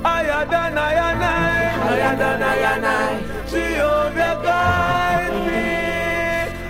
Higher 0.06 0.46
than 0.54 0.78
I 0.78 0.94
and 1.10 1.24
I, 1.24 1.68
higher 1.84 2.16
than 2.16 2.44
I 2.54 2.58
and 2.74 2.86
I. 2.86 3.10
Jehovah 3.52 4.36
guide 4.50 5.36
me, 5.48 5.68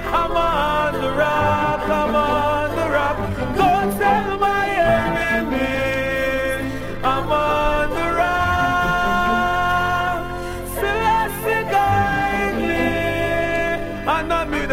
I'm 0.09 0.35
on 0.35 0.93
the 1.03 1.11
rock, 1.11 1.81
I'm 1.99 2.15
on 2.15 2.34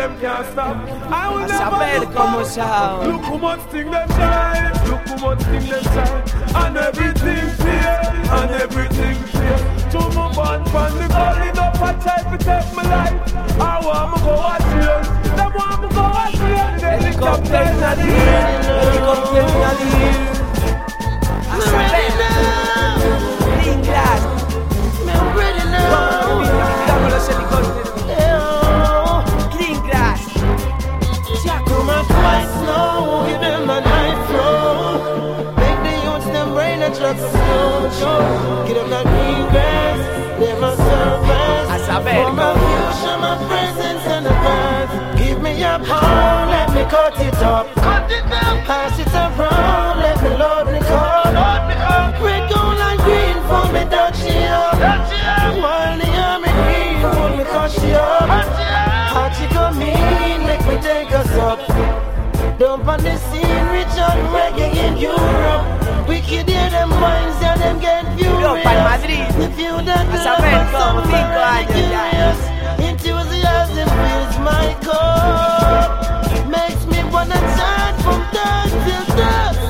them 0.02 0.18
can't 0.20 0.46
stop. 0.52 0.76
I 1.12 1.28
will 1.30 1.46
never 1.46 1.76
saber 1.78 2.00
look 2.00 2.12
cómo 2.14 2.42
back. 2.42 3.06
Look 3.06 3.22
how 3.22 3.36
much 3.36 3.62
thing 3.70 3.88
them 3.90 4.08
shine, 4.18 4.72
look 4.90 5.02
how 5.06 5.16
much 5.24 5.42
thing 5.50 5.66
them 5.70 5.84
shine, 5.94 6.24
and 6.60 6.76
everything 6.76 7.46
clear, 7.60 7.96
and 8.38 8.50
everything 8.64 9.16
clear. 9.30 9.58
To 9.92 10.00
my 10.16 10.26
band 10.36 10.62
from 10.72 10.92
the 10.98 11.06
calling 11.14 11.58
up 11.64 11.82
a 11.86 11.90
try 12.02 12.20
to 12.30 12.36
take 12.46 12.70
my 12.76 12.82
life. 12.94 13.18
I 13.60 13.74
want 13.86 14.06
me 14.12 14.18
go 14.26 14.34
a 14.52 14.56
jail, 14.70 15.00
them 15.38 15.52
want 15.58 15.78
me 15.82 15.88
go 15.96 16.04
a 16.22 16.26
jail. 16.38 16.68
Helicopter 16.82 17.62
in 17.70 17.76
the 17.82 17.92
air, 18.02 18.62
helicopter 18.82 19.42
in 19.42 19.52
the 19.78 19.88
air. 20.02 20.26
A 21.52 21.60
saber. 21.70 22.34
Green 23.54 23.80
grass. 23.86 24.22
Quitamos 25.82 26.11
Give 38.66 38.76
them 38.76 38.90
that 38.90 39.06
green 39.06 39.46
grass, 39.52 40.00
a 40.42 40.76
service. 40.76 41.88
A 41.88 42.00
For 42.00 42.32
my 42.32 42.52
future, 42.58 43.18
my 43.18 43.34
presence 43.46 44.04
and 44.06 44.26
the 44.26 44.30
past. 44.30 45.18
Give 45.18 45.38
me 45.42 45.60
your 45.60 45.78
power, 45.80 46.46
let 46.46 46.68
me 46.74 46.82
cut 46.90 47.20
it 47.20 47.34
up. 47.42 47.66
Cut 47.74 48.10
it 48.10 48.24
down. 48.30 48.64
Pass 48.64 48.98
it 48.98 49.12
around, 49.12 49.98
let 49.98 50.22
me 50.22 50.30
load 50.30 50.66
me 50.72 50.78
up. 50.78 51.26
Load 51.38 51.62
me 51.68 51.74
up. 51.78 52.20
Red, 52.22 52.50
gold, 52.50 52.80
and 52.88 52.98
green 53.06 53.38
for 53.46 53.66
me, 53.74 53.82
touch 53.90 54.20
it 54.24 54.50
up. 54.50 54.72
Touch 54.82 55.12
it 55.12 55.24
up. 55.26 55.54
While 55.62 55.98
the 56.00 56.08
army 56.26 56.52
green, 56.58 56.96
for 57.02 57.28
me, 57.36 57.44
touch 57.44 57.76
it 57.84 57.94
up. 57.94 58.26
Touch 58.26 58.58
it 58.58 58.72
up. 58.72 59.14
Hot 59.14 59.34
you 59.40 59.48
come 59.48 59.82
in, 59.82 60.46
make 60.48 60.64
me 60.66 60.76
take 60.80 61.12
us 61.12 61.30
up. 61.36 61.60
Dump 62.58 62.86
on 62.88 63.02
the 63.02 63.16
scene, 63.28 63.66
rich 63.70 63.96
on 64.00 64.18
reggae 64.32 64.74
in 64.86 64.96
Europe. 64.96 65.91
Wicked 66.12 66.46
hear 66.46 66.68
them 66.68 66.90
minds, 66.90 67.40
yeah, 67.40 67.56
them 67.56 67.80
get 67.80 68.04
furious. 68.18 68.66
If 69.44 69.58
you 69.58 69.72
saber 69.80 70.52
love 70.52 70.68
cómo, 70.76 71.00
somebody 71.08 71.64
curious, 71.72 72.40
enthusiasm 72.88 73.88
fills 74.02 74.36
my 74.44 74.66
cup. 74.84 75.88
Makes 76.52 76.84
me 76.92 77.00
wanna 77.10 77.40
chant 77.56 77.96
from 78.04 78.20
dusk 78.28 78.74
till 78.84 79.06
dusk. 79.16 79.60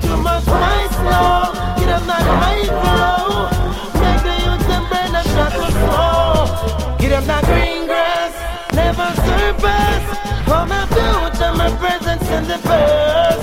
Too 0.00 0.16
much 0.16 0.44
spice 0.48 0.96
now, 1.12 1.52
get 1.76 1.90
up 1.92 2.04
that 2.08 2.26
high 2.40 2.66
flow. 2.80 3.52
Make 4.00 4.22
the 4.28 4.34
youth 4.44 4.64
them 4.70 4.84
burn 4.88 5.12
a 5.12 5.22
shot 5.32 5.54
of 5.60 5.72
slow. 5.76 6.96
Get 6.96 7.12
up 7.12 7.24
that 7.30 7.44
green 7.44 7.84
grass, 7.84 8.32
never 8.72 9.08
surpass. 9.28 10.04
For 10.48 10.64
my 10.72 10.82
future, 10.94 11.52
my 11.52 11.68
presence 11.76 12.26
in 12.30 12.44
the 12.48 12.58
past. 12.66 13.35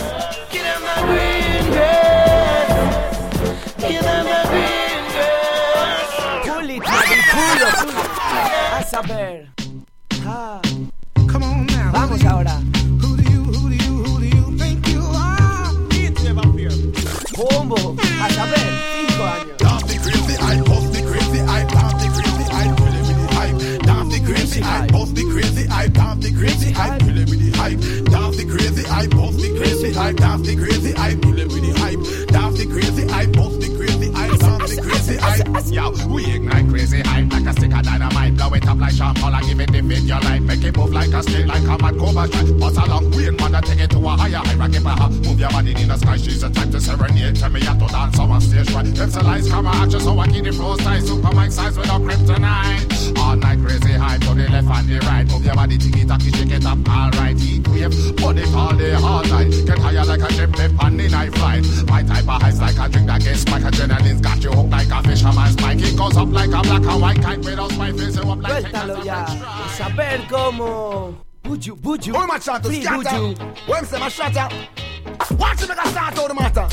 A 8.93 8.95
saber. 8.95 9.47
Ah. 10.21 10.61
Come 11.27 11.43
on 11.43 11.65
now. 11.65 11.91
Vamos 11.93 12.23
ahora. 12.25 12.61
Who 13.01 13.17
do 13.17 13.23
you, 13.23 13.41
who 13.41 13.69
do 13.69 13.75
you, 13.75 14.03
who 14.03 14.19
do 14.19 14.27
you 14.27 14.55
think 14.55 14.87
you 14.87 15.01
are? 15.01 15.71
It's 15.89 16.21
never 16.21 16.45
fear. 16.53 16.69
Combo. 17.33 17.97
A 17.97 18.29
saber. 18.29 18.55
Cinco 18.93 19.23
años. 19.33 19.57
Dance 19.57 19.83
the 19.89 19.97
crazy 19.97 20.35
hype, 20.37 20.65
post 20.65 20.93
the 20.93 21.01
crazy 21.09 21.39
hype, 21.39 21.69
dance 21.69 22.03
the 22.03 22.09
crazy 22.13 22.45
hype, 22.53 22.79
really 22.79 23.01
really 23.01 23.27
hype. 23.33 23.57
Dance 23.81 24.13
the 24.13 24.19
crazy 24.21 24.61
hype, 24.61 24.89
post 24.91 25.15
the 25.15 25.23
crazy 25.31 25.65
hype, 25.65 25.93
dance 25.93 26.21
the 26.21 26.31
crazy 26.31 26.71
hype, 26.71 27.01
really 27.01 27.25
really 27.25 27.51
hype. 27.57 27.79
Dance 28.13 28.37
the 28.37 28.45
crazy 28.45 28.83
hype, 28.83 29.09
post 29.09 29.39
the 29.39 29.49
crazy 29.57 29.93
hype, 29.93 30.15
dance 30.17 30.47
the 30.47 30.55
crazy 30.55 30.91
hype, 30.93 31.25
really 31.25 31.45
really 31.45 31.73
hype. 31.81 31.99
Dance 32.29 32.57
the 32.59 32.65
crazy 32.67 33.07
hype, 33.07 33.33
post 33.33 33.59
the 33.59 33.69
crazy 33.75 34.11
hype, 34.11 34.37
dance 34.37 34.75
the 34.75 34.81
crazy 34.81 35.17
hype. 35.17 35.49
Yo, 35.73 35.89
we 36.13 36.25
ignite 36.35 36.62
your 40.13 40.21
life. 40.21 40.41
Make 40.41 40.63
it 40.63 40.77
move 40.77 40.93
like 40.93 41.13
a 41.13 41.23
snake, 41.23 41.47
like 41.47 41.63
a 41.63 41.77
mad 41.81 41.97
cobra. 41.97 42.27
Bust 42.59 42.77
along, 42.77 43.11
wanna 43.11 43.42
take 43.65 43.79
it 43.79 43.89
to 43.91 43.97
a 43.97 44.09
higher 44.09 44.37
high. 44.37 44.55
Rock 44.55 44.73
it 44.73 44.83
back, 44.83 45.11
move 45.11 45.39
your 45.39 45.49
body 45.49 45.71
in 45.71 45.87
the 45.87 45.97
sky. 45.97 46.17
She's 46.17 46.41
the 46.41 46.49
type 46.49 46.71
to 46.71 46.79
serenade. 46.79 47.35
Tell 47.35 47.49
me 47.49 47.61
how 47.61 47.73
to 47.73 47.87
dance 47.87 48.19
on 48.19 48.41
stage 48.41 48.71
right. 48.71 48.85
Them 48.85 49.09
the 49.09 49.23
lights 49.23 49.49
come 49.49 49.67
at 49.67 49.91
you, 49.91 49.99
so 49.99 50.19
I 50.19 50.27
keep 50.27 50.43
the 50.43 50.51
flow 50.51 50.75
style. 50.77 51.01
Super 51.01 51.35
mic 51.35 51.51
size 51.51 51.77
with 51.77 51.87
a 51.87 51.97
kryptonite. 51.99 53.17
All 53.19 53.35
night 53.35 53.59
crazy 53.59 53.93
high 53.93 54.17
to 54.17 54.33
the 54.33 54.47
left 54.49 54.67
and 54.67 54.87
the 54.89 54.99
right. 55.07 55.27
Move 55.27 55.45
your 55.45 55.55
body, 55.55 55.77
ticky 55.77 56.05
tacky, 56.05 56.31
shake 56.31 56.51
it 56.51 56.65
up. 56.65 56.77
All 56.89 57.09
right, 57.11 57.37
heat 57.37 57.67
wave, 57.67 57.93
put 58.17 58.37
it 58.37 58.53
all 58.53 58.75
day, 58.75 58.93
all 58.93 59.23
night. 59.25 59.51
Get 59.65 59.79
higher 59.79 60.05
like 60.05 60.21
a 60.21 60.33
ship, 60.33 60.55
flip 60.55 60.71
on 60.83 60.97
the 60.97 61.09
night 61.09 61.33
flight. 61.35 61.63
My 61.87 62.03
type 62.03 62.27
of 62.27 62.41
highs 62.41 62.59
like 62.59 62.77
a 62.77 62.89
drink 62.89 63.07
that 63.07 63.21
gets 63.23 63.41
spike. 63.41 63.63
Adrenaline's 63.63 64.21
got 64.21 64.43
you 64.43 64.51
hooked 64.51 64.71
like 64.71 64.89
a 64.89 65.03
fisherman's 65.03 65.53
spike. 65.53 65.79
It 65.79 65.97
goes 65.97 66.17
up 66.17 66.29
like 66.29 66.49
a 66.49 66.61
black 66.61 66.83
and 66.83 67.01
white 67.01 67.21
kite 67.21 67.39
without 67.39 67.71
spike. 67.71 67.95
Face 67.95 68.15
you 68.15 68.31
up 68.31 68.41
like 68.41 68.63
Suéltalo 68.63 69.05
ya. 69.05 69.25
A 69.25 69.69
saber 69.69 70.19
cómo. 70.29 71.22
Buju, 71.43 71.75
buju. 71.75 72.15
Who 72.15 72.27
my 72.27 72.39
shot 72.39 72.63
to 72.63 72.73
scatter? 72.73 73.43
When 73.67 73.85
say 73.85 73.99
my 73.99 74.09
shot 74.09 74.35
out? 74.37 74.53
Watch 75.37 75.61
it 75.61 75.69
make 75.69 75.77
a 75.77 75.87
start 75.89 76.17
out 76.17 76.27
the 76.29 76.33
matter. 76.33 76.67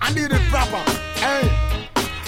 And 0.00 0.14
do 0.16 0.24
it 0.24 0.42
proper. 0.50 0.90
Hey. 1.20 1.50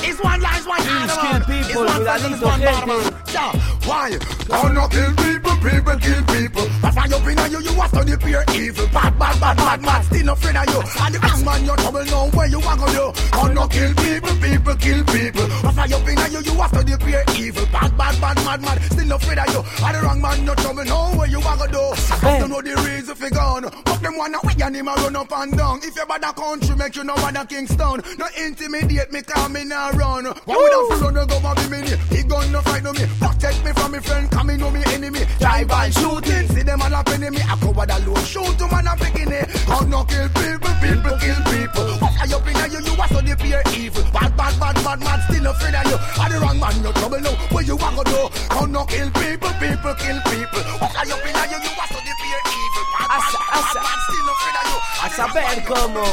It's 0.08 0.22
one 0.22 0.40
line, 0.40 0.56
it's 0.56 0.66
one 0.66 0.78
line, 0.86 1.40
Please 1.42 1.66
man. 1.66 1.72
kill 1.72 1.84
It's 1.84 1.92
one 1.92 2.04
person, 2.04 2.32
it's 2.34 2.42
one 2.42 2.60
bad. 2.60 3.14
Yeah, 3.32 3.75
why? 3.86 4.18
Gonna 4.48 4.88
kill 4.88 5.12
people, 5.14 5.56
people 5.62 5.96
kill 5.96 6.22
people. 6.26 6.66
That's 6.82 6.96
why 6.96 7.06
you 7.06 7.18
bring 7.20 7.38
you, 7.50 7.60
you 7.60 7.80
are 7.80 7.88
study 7.88 8.16
pure 8.16 8.44
evil. 8.54 8.86
Bad, 8.88 9.18
bad, 9.18 9.40
bad, 9.40 9.56
bad, 9.56 9.82
bad, 9.82 10.04
still 10.04 10.26
no 10.26 10.32
afraid 10.32 10.56
of 10.56 10.66
you. 10.66 10.80
And 11.02 11.14
the 11.14 11.18
wrong 11.22 11.44
man, 11.44 11.64
you're 11.64 11.76
trouble 11.76 12.04
now, 12.04 12.28
where 12.30 12.48
you 12.48 12.60
want 12.60 12.80
to 12.80 12.86
do? 12.92 13.06
Gonna 13.30 13.68
kill 13.68 13.94
people, 13.94 14.34
people 14.42 14.76
kill 14.76 15.02
people. 15.04 15.46
That's 15.62 15.76
why 15.76 15.86
you 15.86 15.98
bring 16.04 16.18
you, 16.18 16.40
you 16.42 16.60
are 16.60 16.68
study 16.68 16.96
pure 16.98 17.24
evil. 17.38 17.66
Bad, 17.72 17.96
bad, 17.96 18.20
bad, 18.20 18.36
mad, 18.44 18.60
mad, 18.62 18.82
still 18.92 19.12
afraid 19.12 19.38
of 19.38 19.48
you. 19.54 19.62
And 19.86 19.94
the 19.94 20.00
wrong 20.02 20.20
man, 20.20 20.44
you're 20.44 20.56
trouble 20.56 20.84
now, 20.84 21.16
where 21.16 21.28
you 21.28 21.40
want 21.40 21.60
to 21.62 21.68
do? 21.68 21.84
I 22.26 22.38
don't 22.40 22.50
know 22.50 22.62
the 22.62 22.74
reason 22.82 23.14
for 23.14 23.30
gone. 23.30 23.62
But 23.84 24.02
them 24.02 24.16
wanna 24.16 24.38
we 24.42 24.62
and 24.62 24.76
him 24.76 24.88
a 24.88 24.94
run 24.94 25.16
up 25.16 25.32
and 25.32 25.56
down. 25.56 25.80
If 25.82 25.96
you're 25.96 26.06
bad 26.06 26.24
a 26.24 26.32
country, 26.32 26.74
make 26.76 26.96
you 26.96 27.04
know 27.04 27.14
bad 27.16 27.36
a 27.36 27.46
Kingston. 27.46 28.02
No 28.18 28.26
intimidate 28.36 29.12
me, 29.12 29.22
call 29.22 29.48
me 29.48 29.64
now 29.64 29.90
run. 29.92 30.24
Why 30.44 30.56
would 30.56 30.72
I 30.72 30.98
follow 30.98 31.10
no 31.10 31.26
go 31.26 31.38
and 31.38 31.70
be 31.70 31.76
me? 31.76 31.96
He 32.16 32.22
gun 32.22 32.50
no 32.52 32.60
fight 32.62 32.82
no 32.82 32.92
me. 32.92 33.06
Protect 33.18 33.64
me 33.64 33.72
from 33.76 33.92
me 33.92 34.00
friend, 34.00 34.30
come 34.30 34.50
in 34.50 34.60
no 34.60 34.70
me 34.70 34.82
enemy. 34.88 35.20
Drive 35.38 35.68
by 35.68 35.90
shooting, 35.90 36.48
see 36.48 36.62
them 36.62 36.82
all 36.82 36.94
up 36.94 37.08
enemy. 37.08 37.40
I 37.44 37.54
cover 37.60 37.86
the 37.86 37.96
load, 38.06 38.24
shoot 38.26 38.56
them 38.58 38.72
and 38.72 38.88
a 38.88 38.94
beginning. 38.96 39.46
How 39.68 39.80
no 39.84 40.04
kill 40.04 40.28
people, 40.32 40.74
people 40.80 41.16
kill 41.20 41.40
people. 41.46 41.88
What 42.00 42.14
are 42.20 42.26
you 42.26 42.38
in 42.42 42.72
you? 42.72 42.80
You 42.82 42.94
are 42.96 43.08
so 43.08 43.20
deep 43.20 43.40
here 43.40 43.62
evil. 43.76 44.04
Bad, 44.12 44.36
bad, 44.36 44.54
bad, 44.58 44.76
bad, 44.82 45.00
bad, 45.00 45.20
still 45.28 45.46
afraid 45.46 45.76
of 45.76 45.86
you. 45.86 45.98
Are 46.18 46.30
the 46.30 46.38
wrong 46.40 46.58
man, 46.58 46.74
no 46.82 46.90
trouble 46.92 47.20
now. 47.20 47.36
Where 47.52 47.64
you 47.64 47.76
want 47.76 47.96
to 48.00 48.04
do? 48.04 48.20
How 48.50 48.66
no 48.66 48.84
kill 48.84 49.10
people, 49.12 49.52
people 49.60 49.94
kill 49.94 50.18
people. 50.26 50.62
What 50.80 50.96
are 50.96 51.06
you 51.06 51.16
in 51.20 51.36
you? 51.52 51.58
You 51.60 51.72
are 51.76 51.90
so 51.92 51.98
deep 52.00 52.20
here 52.24 52.42
evil. 52.48 52.84
Bad, 52.96 53.08
bad, 53.12 53.30
bad, 53.30 53.60
bad, 53.60 53.76
bad, 53.84 53.98
still 54.08 54.28
afraid 54.32 54.56
of 54.56 54.66
you. 54.72 54.95
A 55.16 55.18
saber 55.18 55.64
cómo. 55.64 56.04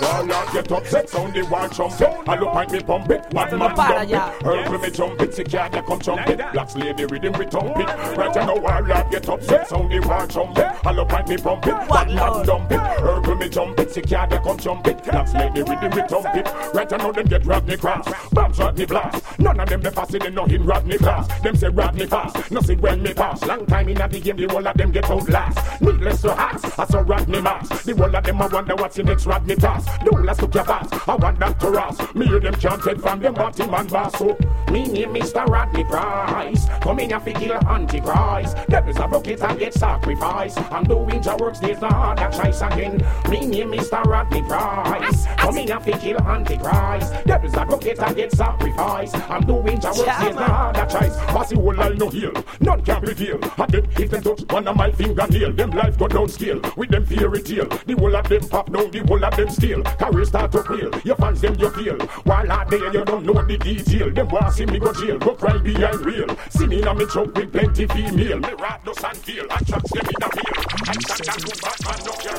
Well, 0.00 0.32
I 0.32 0.52
get 0.52 0.72
upset, 0.72 1.08
sound 1.08 1.34
the 1.34 1.42
one 1.42 1.70
trumpet. 1.70 2.28
I 2.28 2.36
look 2.36 2.52
like 2.52 2.70
me 2.72 2.80
pump 2.80 3.10
it, 3.10 3.30
bad 3.30 3.52
No 3.52 3.58
man 3.58 3.76
para 3.76 4.00
dump 4.00 4.10
ya. 4.10 4.28
it. 4.28 4.44
Earl 4.44 4.78
me 4.78 4.90
jump 4.90 5.22
it, 5.22 5.34
sick 5.34 5.52
yeah, 5.52 5.68
come 5.68 6.00
jump 6.00 6.28
it. 6.28 6.38
Black 6.52 6.74
lady 6.74 7.04
rhythm 7.04 7.32
we 7.38 7.46
thump 7.46 7.78
it. 7.78 7.86
Right 8.16 8.34
now, 8.34 8.56
while 8.56 8.92
I 8.92 9.08
get 9.08 9.28
upset, 9.28 9.68
sound 9.68 9.92
the 9.92 10.00
one 10.00 10.28
trumpet. 10.28 10.66
I 10.84 10.90
look 10.90 11.12
like 11.12 11.28
me 11.28 11.36
pump 11.36 11.66
it, 11.66 11.88
bad 11.88 12.08
man 12.08 12.44
dump 12.44 12.72
it. 12.72 12.80
Earl 13.00 13.36
me 13.36 13.48
jump 13.48 13.78
it, 13.78 13.92
sick 13.92 14.10
yeah, 14.10 14.26
come 14.26 14.58
jump 14.58 14.86
it. 14.88 15.04
Black 15.04 15.32
lady 15.32 15.62
rhythm 15.62 15.90
we 15.92 16.02
thump 16.08 16.34
it. 16.34 16.74
Right 16.74 16.90
now, 16.90 17.12
them 17.12 17.26
get 17.26 17.46
Rodney 17.46 17.76
cross, 17.76 18.08
bombs 18.32 18.58
Rodney 18.58 18.86
blast. 18.86 19.38
None 19.38 19.60
of 19.60 19.68
them 19.68 19.80
the 19.80 19.92
fast 19.92 20.14
in 20.14 20.34
no 20.34 20.44
in 20.46 20.64
Rodney 20.64 20.98
class. 20.98 21.28
Them 21.40 21.54
say 21.54 21.68
Rodney 21.68 22.06
fast, 22.06 22.50
no 22.50 22.60
see 22.62 22.74
when 22.74 23.00
me 23.00 23.14
pass. 23.14 23.44
Long 23.44 23.64
time 23.66 23.88
in 23.88 23.96
the 23.96 24.20
game, 24.20 24.36
the 24.36 24.48
whole 24.48 24.66
of 24.66 24.76
them 24.76 24.90
get 24.90 25.08
out 25.08 25.28
last. 25.28 25.80
Needless 25.80 26.22
to 26.22 26.32
ask, 26.32 26.78
I 26.78 26.84
saw 26.86 26.98
Rodney 26.98 27.40
mass. 27.40 27.68
The 27.84 27.94
whole 27.94 28.14
of 28.14 28.23
them 28.24 28.42
I 28.42 28.46
wonder 28.46 28.74
what's 28.74 28.96
the 28.96 29.02
next 29.02 29.26
Rodney 29.26 29.54
task. 29.56 29.88
Do 30.04 30.10
let's 30.18 30.40
look 30.40 30.54
your 30.54 30.64
fast. 30.64 31.08
I 31.08 31.14
want 31.14 31.38
that 31.38 31.60
to 31.60 31.68
us. 31.68 32.14
Me 32.14 32.26
hear 32.26 32.40
them 32.40 32.54
chanted 32.56 33.00
from 33.00 33.20
them 33.20 33.34
bottom 33.34 33.72
and 33.72 33.90
bass. 33.90 34.18
So 34.18 34.36
me 34.70 34.86
name 34.86 35.14
Mr. 35.14 35.46
Rodney 35.46 35.84
Price. 35.84 36.66
Come 36.80 36.98
in 37.00 37.12
and 37.12 37.24
kill 37.24 37.54
Antichrist. 37.68 38.56
Devils 38.68 38.96
a 38.98 39.08
broke 39.08 39.28
it 39.28 39.42
and 39.42 39.58
get 39.58 39.74
sacrificed. 39.74 40.58
I'm 40.72 40.84
doing 40.84 41.22
your 41.22 41.36
works, 41.36 41.58
there's 41.60 41.80
no 41.80 41.88
hard 41.88 42.18
that 42.18 42.32
choice 42.32 42.60
again. 42.60 43.04
Me 43.28 43.46
name 43.46 43.72
Mr. 43.72 44.02
Rodney 44.04 44.42
Price. 44.42 45.26
Come 45.38 45.58
in 45.58 45.70
and 45.70 45.84
kill 46.00 46.20
Antichrist. 46.20 47.12
Devils 47.26 47.54
a 47.54 47.66
broke 47.66 47.86
it 47.86 47.98
and 47.98 48.16
get 48.16 48.32
sacrificed. 48.32 49.14
I'm 49.30 49.46
doing 49.46 49.80
your 49.80 49.94
works, 49.94 50.18
there's 50.18 50.36
no 50.36 50.44
hard 50.44 50.76
that 50.76 50.90
choice. 50.90 51.16
Pass 51.16 51.50
the 51.50 51.56
whole 51.56 51.74
line 51.74 51.98
no 51.98 52.08
heal. 52.08 52.32
None 52.60 52.82
can 52.82 53.00
prevail. 53.00 53.38
And 53.58 53.70
them 53.70 53.84
if 53.98 54.10
them 54.10 54.22
touch 54.22 54.40
one 54.50 54.66
of 54.66 54.76
my 54.76 54.90
fingernail, 54.90 55.52
them 55.52 55.70
life 55.70 55.98
go 55.98 56.08
down 56.08 56.28
scale. 56.28 56.60
With 56.76 56.90
them 56.90 57.04
fairy 57.04 57.42
tale. 57.42 57.68
The 57.86 57.94
whole 58.04 58.16
of 58.16 58.28
them 58.28 58.48
pop 58.48 58.70
down, 58.70 58.90
the 58.90 58.98
whole 59.00 59.24
of 59.24 59.36
them 59.36 59.48
steal. 59.48 59.82
Career 59.82 60.24
start 60.26 60.52
to 60.52 60.62
fail. 60.64 60.90
Your 61.04 61.16
fans 61.16 61.40
them 61.40 61.54
you 61.58 61.70
feel. 61.70 61.96
While 62.24 62.52
out 62.52 62.68
there 62.68 62.92
you 62.92 63.04
don't 63.04 63.24
know 63.24 63.42
the 63.42 63.56
detail. 63.56 64.10
Them 64.10 64.28
want 64.28 64.52
see 64.54 64.66
me 64.66 64.78
go 64.78 64.92
jail, 64.92 65.18
go 65.18 65.34
cry 65.34 65.56
behind 65.58 66.04
real. 66.04 66.28
See 66.50 66.66
me 66.66 66.82
in 66.82 66.98
me 66.98 67.06
choke 67.06 67.34
with 67.34 67.50
plenty 67.52 67.86
female. 67.86 68.38
Me 68.40 68.48
rap 68.60 68.84
no 68.84 68.92
and 68.92 69.16
feel. 69.18 69.46
I 69.50 69.56
trust 69.64 69.88
them 69.94 70.04
in 70.04 70.22
a 70.22 70.28
meal. 70.36 70.54
I 70.86 70.92
stand 71.00 71.28
and 71.32 71.44
do 71.44 71.52
back 71.62 71.78
man 71.84 71.98
no 72.04 72.12
care. 72.20 72.36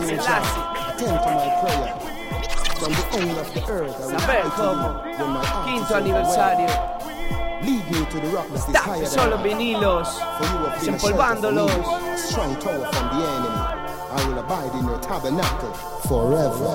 Attend 0.00 0.98
to 0.98 1.28
my 1.28 1.48
prayer. 1.60 1.96
From 2.80 2.92
the 2.92 3.04
end 3.20 3.38
of 3.38 3.54
the 3.54 3.60
earth, 3.68 3.94
I 3.94 4.06
will 4.06 4.18
Saber 4.18 4.40
come 4.40 4.50
to 4.50 4.56
cómo. 4.56 5.12
you 5.12 5.24
when 5.24 5.30
my 5.30 5.44
heart 5.44 5.68
is 5.76 5.92
overwhelmed. 5.92 6.70
Lead 7.62 7.84
me 7.92 8.06
to 8.06 8.20
the 8.20 8.28
rock 8.34 8.48
that 8.48 8.56
is 8.56 8.64
Está 8.64 8.78
higher 8.80 9.04
solo 9.04 9.36
than 9.36 9.40
I. 9.40 9.48
vinilos. 9.50 10.08
For 10.38 10.44
you 10.48 10.64
have 10.64 10.80
been 10.80 10.94
a 10.94 10.98
shelter 10.98 11.12
Desempolvándolos. 11.12 12.16
strong 12.18 12.56
tower 12.56 12.88
from 12.92 13.06
the 13.20 13.26
enemy. 13.28 13.79
I 14.12 14.26
will 14.26 14.38
abide 14.40 14.74
in 14.74 14.86
your 14.86 14.98
tabernacle 14.98 15.72
forever. 16.08 16.74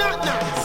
Not 0.00 0.24
nice. 0.24 0.64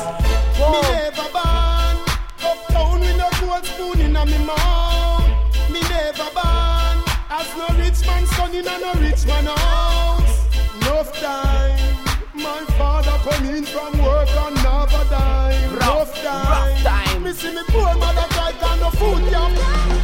Me 0.55 0.81
never 0.87 1.27
born 1.35 1.95
uptown 2.39 2.99
with 3.01 3.17
no 3.17 3.29
gold 3.41 3.65
spoon 3.65 3.99
in 3.99 4.15
a 4.15 4.25
me 4.25 4.37
mouth. 4.45 5.27
Me 5.69 5.81
never 5.81 6.31
born 6.31 6.95
as 7.27 7.49
no 7.59 7.67
rich 7.75 8.07
man 8.07 8.25
son 8.25 8.55
in 8.55 8.65
a 8.65 8.79
no 8.79 8.93
rich 9.03 9.25
man 9.25 9.47
house. 9.47 10.47
Enough 10.77 11.11
time. 11.19 11.97
My 12.33 12.63
father 12.77 13.17
come 13.27 13.45
in 13.53 13.65
from 13.65 13.97
work 14.01 14.29
and 14.29 14.55
never 14.63 15.03
dime. 15.09 15.75
Rough 15.75 16.15
time. 16.23 16.71
rough 16.71 16.83
time. 16.83 17.23
Me 17.23 17.33
see 17.33 17.53
me 17.53 17.63
poor 17.67 17.93
mother 17.95 18.27
cry 18.31 18.53
and 18.63 18.79
no 18.79 18.91
food 18.91 19.29
can 19.29 19.53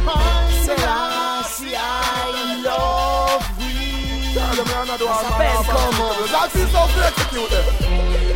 buy. 0.04 0.52
Selassie, 0.66 1.76
I 4.82 4.84
love 4.84 4.98
Saber 4.98 5.62
cómo. 5.70 6.10
That 6.26 6.50
is 6.58 6.66
so 6.74 6.82
execute 7.06 7.54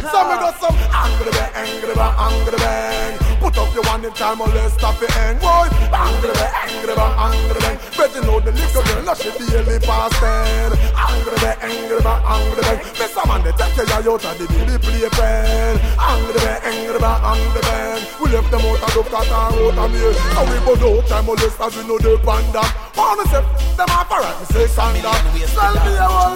So 0.07 0.19
me 0.31 0.35
got 0.39 0.55
some 0.63 0.79
angry 0.95 1.33
bang, 1.35 1.51
angry 1.59 1.95
bang, 1.95 2.15
angry 2.23 2.59
bang. 2.63 3.19
Put 3.43 3.59
up 3.59 3.75
your 3.75 3.83
one 3.83 4.05
in 4.05 4.13
time 4.13 4.41
or 4.41 4.47
let's 4.55 4.75
stop 4.75 5.03
it 5.03 5.11
end. 5.27 5.41
Boy, 5.43 5.67
angry 5.91 6.31
bang, 6.39 6.55
angry 6.71 6.95
bang, 6.95 7.15
angry 7.19 7.61
bang. 7.67 7.79
Better 7.99 8.23
know 8.23 8.39
the 8.39 8.53
little 8.55 8.83
girl, 8.87 9.03
now 9.03 9.15
she 9.19 9.35
daily 9.35 9.83
past 9.83 10.15
ten. 10.23 10.71
Angry 10.95 11.35
bang, 11.43 11.59
angry 11.67 11.99
bang, 12.07 12.23
angry 12.23 12.63
bang. 12.63 12.79
Me 12.95 13.07
some 13.11 13.27
man 13.27 13.43
they 13.43 13.51
take 13.59 13.75
you 13.75 14.15
out 14.15 14.23
of 14.23 14.39
the 14.39 14.47
baby 14.47 14.79
play 14.79 15.11
pen. 15.19 15.75
Angry 15.99 16.39
bang, 16.47 16.63
angry 16.63 17.01
bang, 17.03 17.21
angry 17.27 17.63
bang. 17.67 18.01
We 18.23 18.31
left 18.31 18.55
them 18.55 18.63
out 18.63 18.87
of 18.87 18.95
the 18.95 19.03
cat 19.11 19.27
and 19.27 19.35
out 19.35 19.83
of 19.83 19.91
me. 19.91 19.99
So 20.15 20.43
we 20.47 20.57
put 20.63 20.79
no 20.79 21.03
time 21.11 21.27
or 21.27 21.35
less 21.35 21.59
as 21.59 21.75
we 21.75 21.83
know 21.91 21.99
the 21.99 22.23
panda. 22.23 22.63
Wanna 22.95 23.27
say 23.35 23.43
them 23.75 23.91
off 23.91 24.15
a 24.15 24.17
right, 24.23 24.39
me 24.39 24.47
say 24.55 24.71
sanda. 24.71 25.11
Tell 25.57 25.75
me 25.75 25.97
a 25.97 26.07
whole 26.07 26.36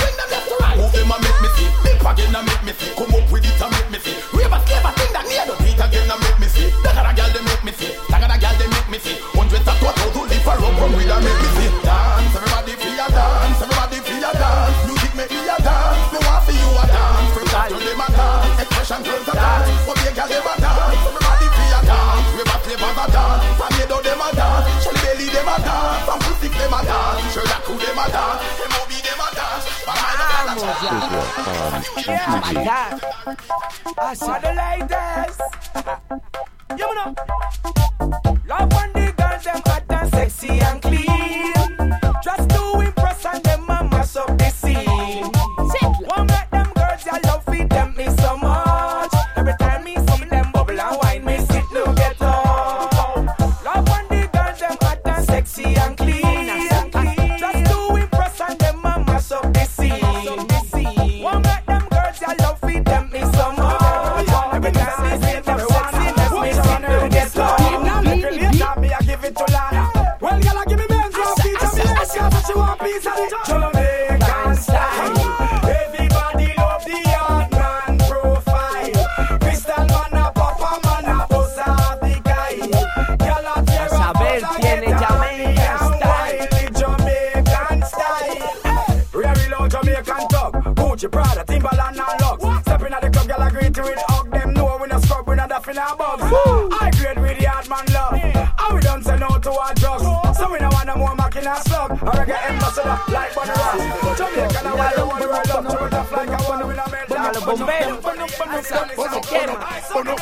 right. 0.59 0.77
Move 0.77 0.91
them 0.91 1.11
and 1.11 1.21
make 1.23 1.39
me 1.41 1.49
see. 1.55 1.69
Dip 1.83 2.03
again 2.03 2.35
and 2.35 2.45
make 2.45 2.63
me 2.65 2.73
see. 2.75 2.91
Come 2.97 3.13
up 3.15 3.25
with 3.31 3.45
it 3.45 3.61
and 3.61 3.71
make 3.71 3.89
me 3.93 3.99
see. 4.03 4.15
Rave 4.35 4.51
a 4.51 4.57
slave 4.65 4.85
a 4.85 4.91
thing 4.97 5.11
that 5.15 5.25
near 5.29 5.45
the 5.47 5.55
beat 5.63 5.79
again 5.79 6.09
and 6.11 6.21
make 6.21 6.39
me 6.41 6.47
see. 6.51 6.69
Dagger 6.83 7.05
a 7.07 7.11
girl 7.15 7.29
they 7.31 7.43
make 7.45 7.63
me 7.63 7.71
see. 7.71 7.91
Dagger 8.11 8.31
a 8.31 8.35
girl 8.37 8.55
they 8.59 8.69
make 8.71 8.89
me 8.91 8.97
see. 8.99 9.15
Hundreds 9.37 9.67
of 9.67 9.77
total 9.79 10.09
to 10.11 10.21
live 10.27 10.43
for 10.43 10.57
up 10.57 10.73
from 10.75 10.91
with 10.97 11.11
and 11.11 11.23
make 11.23 11.39
me 11.39 11.49
see. 11.55 11.69
Dance, 11.85 12.33
everybody 12.35 12.73
feel 12.75 12.99
a 12.99 13.05
dance. 13.07 13.59
Everybody 13.61 13.99
feel 14.03 14.25
a 14.25 14.31
dance. 14.35 14.77
Music 14.87 15.13
make 15.15 15.31
me 15.31 15.41
a 15.47 15.57
dance. 15.61 16.05
Me 16.11 16.19
want 16.25 16.41
for 16.43 16.53
you 16.55 16.69
a 16.75 16.83
dance. 16.89 17.29
From 17.31 17.45
top 17.47 17.65
to 17.71 17.77
them 17.79 18.01
a 18.01 18.07
dance. 18.11 18.61
Expression 18.61 18.99
turns 19.05 19.27
a 19.29 19.35
dance. 19.37 20.00
Ya. 31.61 32.25
Oh 32.27 32.41
my 32.41 32.53
God. 32.65 32.99
For 34.17 34.39
the 34.41 34.51
ladies. 34.57 35.37
You 36.77 36.95
know. 36.95 37.80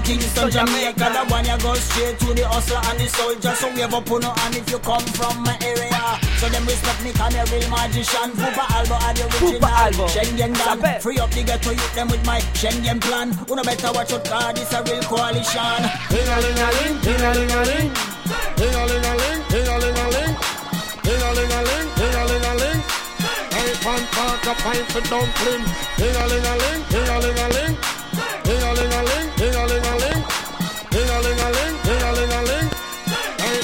From 0.00 0.16
Kingston, 0.16 0.50
Jamaica, 0.50 1.12
the 1.12 1.22
one 1.28 1.44
you 1.44 1.58
go 1.60 1.74
straight 1.74 2.18
to 2.20 2.32
the 2.32 2.48
hustler 2.48 2.80
and 2.88 2.98
the 3.00 3.06
soldier. 3.08 3.52
So 3.52 3.68
we 3.74 3.80
have 3.80 3.92
up 3.92 4.10
on 4.10 4.24
and 4.24 4.56
if 4.56 4.70
you 4.70 4.78
come 4.78 5.04
from 5.12 5.44
my 5.44 5.52
area. 5.60 6.16
So 6.40 6.48
them 6.48 6.64
respect 6.64 7.04
me, 7.04 7.12
can 7.12 7.36
a 7.36 7.44
real 7.52 7.68
magician. 7.68 8.32
Fupa 8.32 8.64
Albo 8.80 8.96
are 8.96 9.12
the 9.12 9.28
original. 9.28 9.60
Fupa 9.60 9.70
Albo. 9.84 10.04
Schengen 10.08 10.56
Saber. 10.56 10.82
Dan. 10.82 11.00
Free 11.00 11.18
up 11.18 11.30
the 11.30 11.42
ghetto 11.44 11.70
youth 11.70 11.94
them 11.94 12.08
with 12.08 12.24
my 12.24 12.40
Schengen 12.56 13.00
plan. 13.00 13.36
Uno 13.50 13.62
better 13.62 13.92
watch 13.92 14.12
out, 14.12 14.24
cause 14.24 14.54
this 14.56 14.72
a 14.72 14.80
real 14.88 15.04
coalition. 15.04 15.80
Ting-a-ling-a-ling, 16.08 16.96
ting-a-ling-a-ling. 17.04 17.88
Ting-a-ling-a-ling, 18.56 19.40
ting-a-ling-a-ling. 19.52 20.32
Ting-a-ling-a-ling, 21.04 21.86
ting-a-ling-a-ling. 22.00 22.80
Hey, 23.52 23.70
pan, 23.84 24.02
pan, 24.16 24.34
ka, 24.40 24.52
pint 24.64 24.86
for 24.92 25.04
dumpling. 25.12 25.90
Ding 28.44 28.62
a 28.62 28.72
ling 28.72 28.92
a 28.92 29.00
ling, 29.02 29.28
ling 29.38 29.54
a 29.54 29.64
ling, 29.66 29.82
ling 29.82 31.08
a 31.08 31.18
ling, 31.20 31.36
ling 31.86 32.32
a 32.32 32.42
ling. 32.42 32.70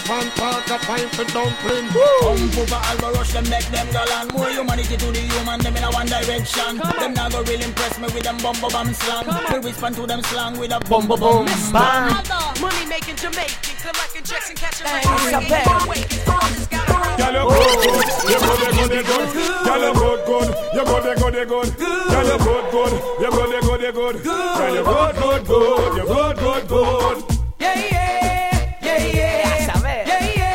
Man 0.08 0.30
park 0.36 0.70
a 0.70 0.78
for 1.08 1.24
dumpling. 1.24 1.88
Come 1.88 2.60
over, 2.60 2.78
I'll 2.80 3.12
rush 3.12 3.32
them, 3.32 3.42
make 3.50 3.66
them 3.66 3.88
go 3.92 4.04
land. 4.04 4.32
More 4.32 4.50
humanity 4.50 4.96
to 4.96 5.06
the 5.10 5.18
human, 5.18 5.58
them 5.58 5.76
in 5.76 5.82
a 5.82 5.90
one 5.90 6.06
direction. 6.06 6.78
Them 6.78 7.12
not 7.12 7.32
go 7.32 7.42
really 7.42 7.64
impress 7.64 7.98
me 7.98 8.04
with 8.04 8.22
them 8.22 8.36
bumbo 8.36 8.68
bum 8.70 8.94
slang. 8.94 9.26
We 9.52 9.70
respond 9.70 9.96
to 9.96 10.06
them 10.06 10.22
slang 10.22 10.58
with 10.58 10.70
a 10.70 10.78
bumbo 10.78 11.16
bum 11.16 11.46
bang. 11.72 12.14
Money 12.60 12.86
making 12.86 13.16
Jamaican, 13.16 13.76
collecting 13.82 14.22
checks 14.22 14.48
and 14.48 14.58
catching 14.58 14.86
like 14.86 15.34
a 15.34 15.48
bag. 15.48 16.85
Girl, 17.16 17.32
you 17.32 17.44
good, 17.48 17.76
good. 17.82 18.06
You 18.28 18.38
good, 18.38 18.60
good, 18.76 19.06
good. 19.06 19.28
Girl, 19.64 19.82
you 19.82 19.92
good, 19.94 20.20
good. 20.26 20.48
You 20.74 20.84
good, 20.84 21.04
good, 21.18 21.48
good. 21.48 21.68
Girl, 21.78 22.26
you 22.26 22.38
good, 22.38 22.64
good. 22.70 22.92
You 23.20 23.30
good, 23.30 23.50
good, 23.62 23.94
good. 23.94 24.16
Girl, 24.24 24.74
you 24.74 24.82
good, 24.84 25.14
good, 25.16 25.42
good. 25.46 25.96
You 25.96 26.04
good, 26.06 26.36
good, 26.36 26.64
good. 26.68 27.16
Yeah, 27.58 27.74
yeah, 27.74 28.78
yeah, 28.82 28.98
yeah. 29.14 29.34
Ya 29.42 29.56
sabes. 29.66 30.06
Yeah, 30.06 30.24
yeah, 30.36 30.54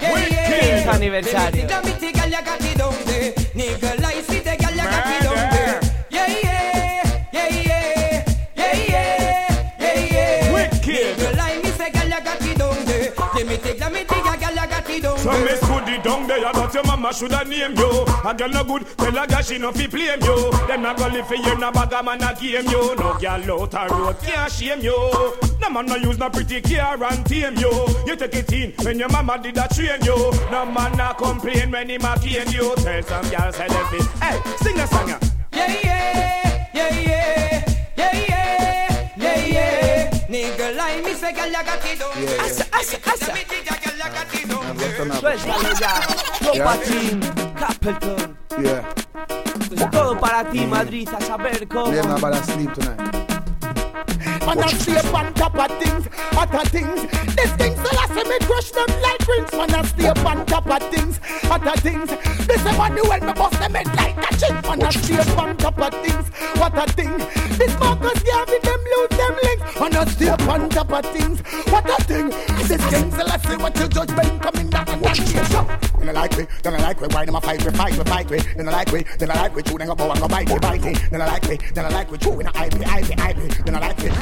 yeah, 0.00 0.28
yeah. 0.28 0.84
15 0.84 0.88
aniversario. 0.88 1.66
Felicítame, 1.68 2.12
girl, 2.12 2.30
ya 2.30 2.40
donde. 2.76 3.34
La 4.00 4.12
ya 4.12 4.22
donde. 4.92 5.68
Miss 15.44 15.67
a 16.48 16.52
that 16.52 16.74
your 16.74 16.84
mama 16.84 17.12
shoulda 17.12 17.44
name 17.44 17.76
you. 17.76 18.04
A 18.24 18.34
girl 18.34 18.48
no 18.48 18.64
good, 18.64 18.86
tell 18.96 19.16
a 19.18 19.26
girl 19.26 19.42
she 19.42 19.58
no 19.58 19.72
fi 19.72 19.86
blame 19.86 20.20
you. 20.22 20.50
Them 20.66 20.82
not 20.82 20.96
gonna 20.96 21.14
live 21.14 21.26
for 21.26 21.34
you, 21.34 21.56
no 21.58 21.70
bag 21.72 21.92
a 21.92 22.02
man 22.02 22.22
a 22.22 22.34
game 22.34 22.66
you. 22.66 22.94
No 22.96 23.18
girl 23.18 23.62
out 23.62 23.74
a 23.74 23.94
road 23.94 24.16
can't 24.22 24.52
shame 24.52 24.80
you. 24.80 24.96
No 25.60 25.70
man 25.70 25.86
no 25.86 25.96
use 25.96 26.18
no 26.18 26.30
pretty 26.30 26.60
car 26.60 27.02
and 27.02 27.26
tame 27.26 27.56
you. 27.56 27.70
You 28.06 28.16
take 28.16 28.34
it 28.34 28.52
in 28.52 28.72
when 28.84 28.98
your 28.98 29.08
mama 29.08 29.38
did 29.42 29.58
a 29.58 29.68
train 29.68 30.02
you. 30.02 30.16
No 30.50 30.64
man 30.66 30.96
no 30.96 31.12
complain 31.14 31.70
when 31.70 31.88
him 31.90 32.04
a 32.04 32.18
cane 32.18 32.48
you. 32.50 32.74
Tell 32.76 33.02
some 33.02 33.28
girl 33.30 33.52
say 33.52 33.68
them 33.68 33.86
fit. 33.86 34.06
Hey, 34.22 34.40
sing 34.58 34.78
a 34.78 34.86
song 34.86 35.08
yeah, 35.08 35.18
yeah, 35.52 36.72
yeah, 36.74 36.88
yeah, 36.94 37.74
yeah, 37.96 38.12
yeah. 38.12 38.27
Nigga, 40.28 40.76
like 40.76 41.02
me 41.04 41.14
say 41.14 41.32
girl 41.32 41.46
you 41.46 41.52
got 41.52 41.84
it 41.84 41.98
down 41.98 42.12
there. 42.22 42.40
Asa, 42.40 42.64
asa, 42.72 42.98
asa. 43.06 43.26
Let 43.26 43.34
me 43.34 43.44
take 43.48 43.70
a 43.70 43.74
girl 43.80 43.96
you 43.96 44.10
got 44.12 44.34
it 44.34 44.48
down 44.48 44.76
there. 44.76 44.98
Suéltalo 45.38 45.72
ya. 45.80 45.92
Copatín, 46.44 47.20
Capleton. 47.56 48.36
Yeah. 48.62 48.84
Esto 49.60 49.74
es 49.74 49.90
todo 49.90 50.18
para 50.18 50.44
ti, 50.50 50.66
Madrid, 50.66 51.08
a 51.08 51.20
saber 51.20 51.66
cómo. 51.66 51.94
Yeah, 51.94 52.06
man, 52.06 52.20
but 52.20 52.44
sleep 52.44 52.72
tonight. 52.74 53.00
Man, 54.46 54.62
I 54.62 54.68
stay 54.72 54.98
on 55.10 55.34
top 55.34 55.54
of 55.54 55.70
things, 55.78 56.08
other 56.36 56.64
things. 56.70 57.00
These 57.36 57.52
things, 57.52 57.78
I 57.78 58.06
say 58.08 58.24
me 58.28 58.38
crush 58.46 58.70
them 58.70 58.88
like 59.02 59.26
rings. 59.28 59.52
Man, 59.52 59.74
I 59.74 59.82
stay 59.82 60.08
on 60.08 60.46
top 60.46 60.66
of 60.66 60.82
things, 60.90 61.20
other 61.50 61.76
things. 61.80 62.08
This 62.46 62.64
is 62.64 62.78
one 62.78 62.96
when 62.96 63.26
me 63.26 63.32
bust 63.32 63.58
them 63.58 63.74
head 63.74 63.86
like 63.96 64.16
a 64.16 64.36
chin. 64.38 64.54
Man, 64.62 64.82
I 64.82 64.90
stay 64.90 65.18
on 65.36 65.56
top 65.56 65.78
of 65.78 65.94
things, 66.02 66.28
what 66.58 66.78
a 66.78 66.92
thing. 66.92 67.18
This 67.58 67.78
Marcus 67.78 68.22
Garvey, 68.22 68.58
them 68.62 68.80
lose 68.92 69.08
them 69.10 69.36
links. 69.42 69.80
Man, 69.80 69.96
I 69.96 70.04
stay 70.06 70.28
on 70.28 70.68
top 70.70 70.92
of 70.92 71.06
things, 71.12 71.40
what 71.70 71.88
a 71.88 72.04
thing. 72.04 72.28
This 72.68 72.84
thing, 72.90 73.10
so 73.12 73.26
I 73.26 73.38
say 73.38 73.56
what 73.56 73.78
you 73.78 73.88
judge 73.88 74.14
Ben 74.16 74.38
coming 74.40 74.70
down 74.70 74.88
and 74.88 75.02
down 75.02 75.16
here. 75.16 75.44
So, 75.46 75.66
you 75.98 76.04
don't 76.04 76.14
like 76.14 76.36
me, 76.38 76.46
then 76.62 76.74
I 76.74 76.78
like 76.78 77.00
me. 77.00 77.08
Why 77.10 77.24
them 77.24 77.34
a 77.34 77.40
fight 77.40 77.64
me, 77.64 77.72
fight 77.72 77.98
me, 77.98 78.04
fight 78.04 78.30
me. 78.30 78.38
Then 78.56 78.68
I 78.68 78.72
like 78.72 78.92
me, 78.92 79.04
then 79.18 79.30
I 79.30 79.34
like 79.34 79.56
me. 79.56 79.62
Chew 79.62 79.78
them 79.78 79.88
go 79.88 79.94
bow 79.94 80.10
and 80.10 80.20
go 80.20 80.28
bite 80.28 80.48
me, 80.48 80.58
bite 80.58 80.82
me. 80.82 80.94
Then 81.10 81.22
I 81.22 81.26
like 81.26 81.48
me, 81.48 81.58
then 81.74 81.84
I 81.84 81.88
like 81.88 82.10
me. 82.10 82.18
Chew 82.18 82.40
in 82.40 82.46
a 82.46 82.52
me, 82.52 82.84
eye 82.84 83.34
me. 83.34 83.48
Then 83.64 83.74
I 83.74 83.78
like 83.80 83.98
me, 83.98 84.08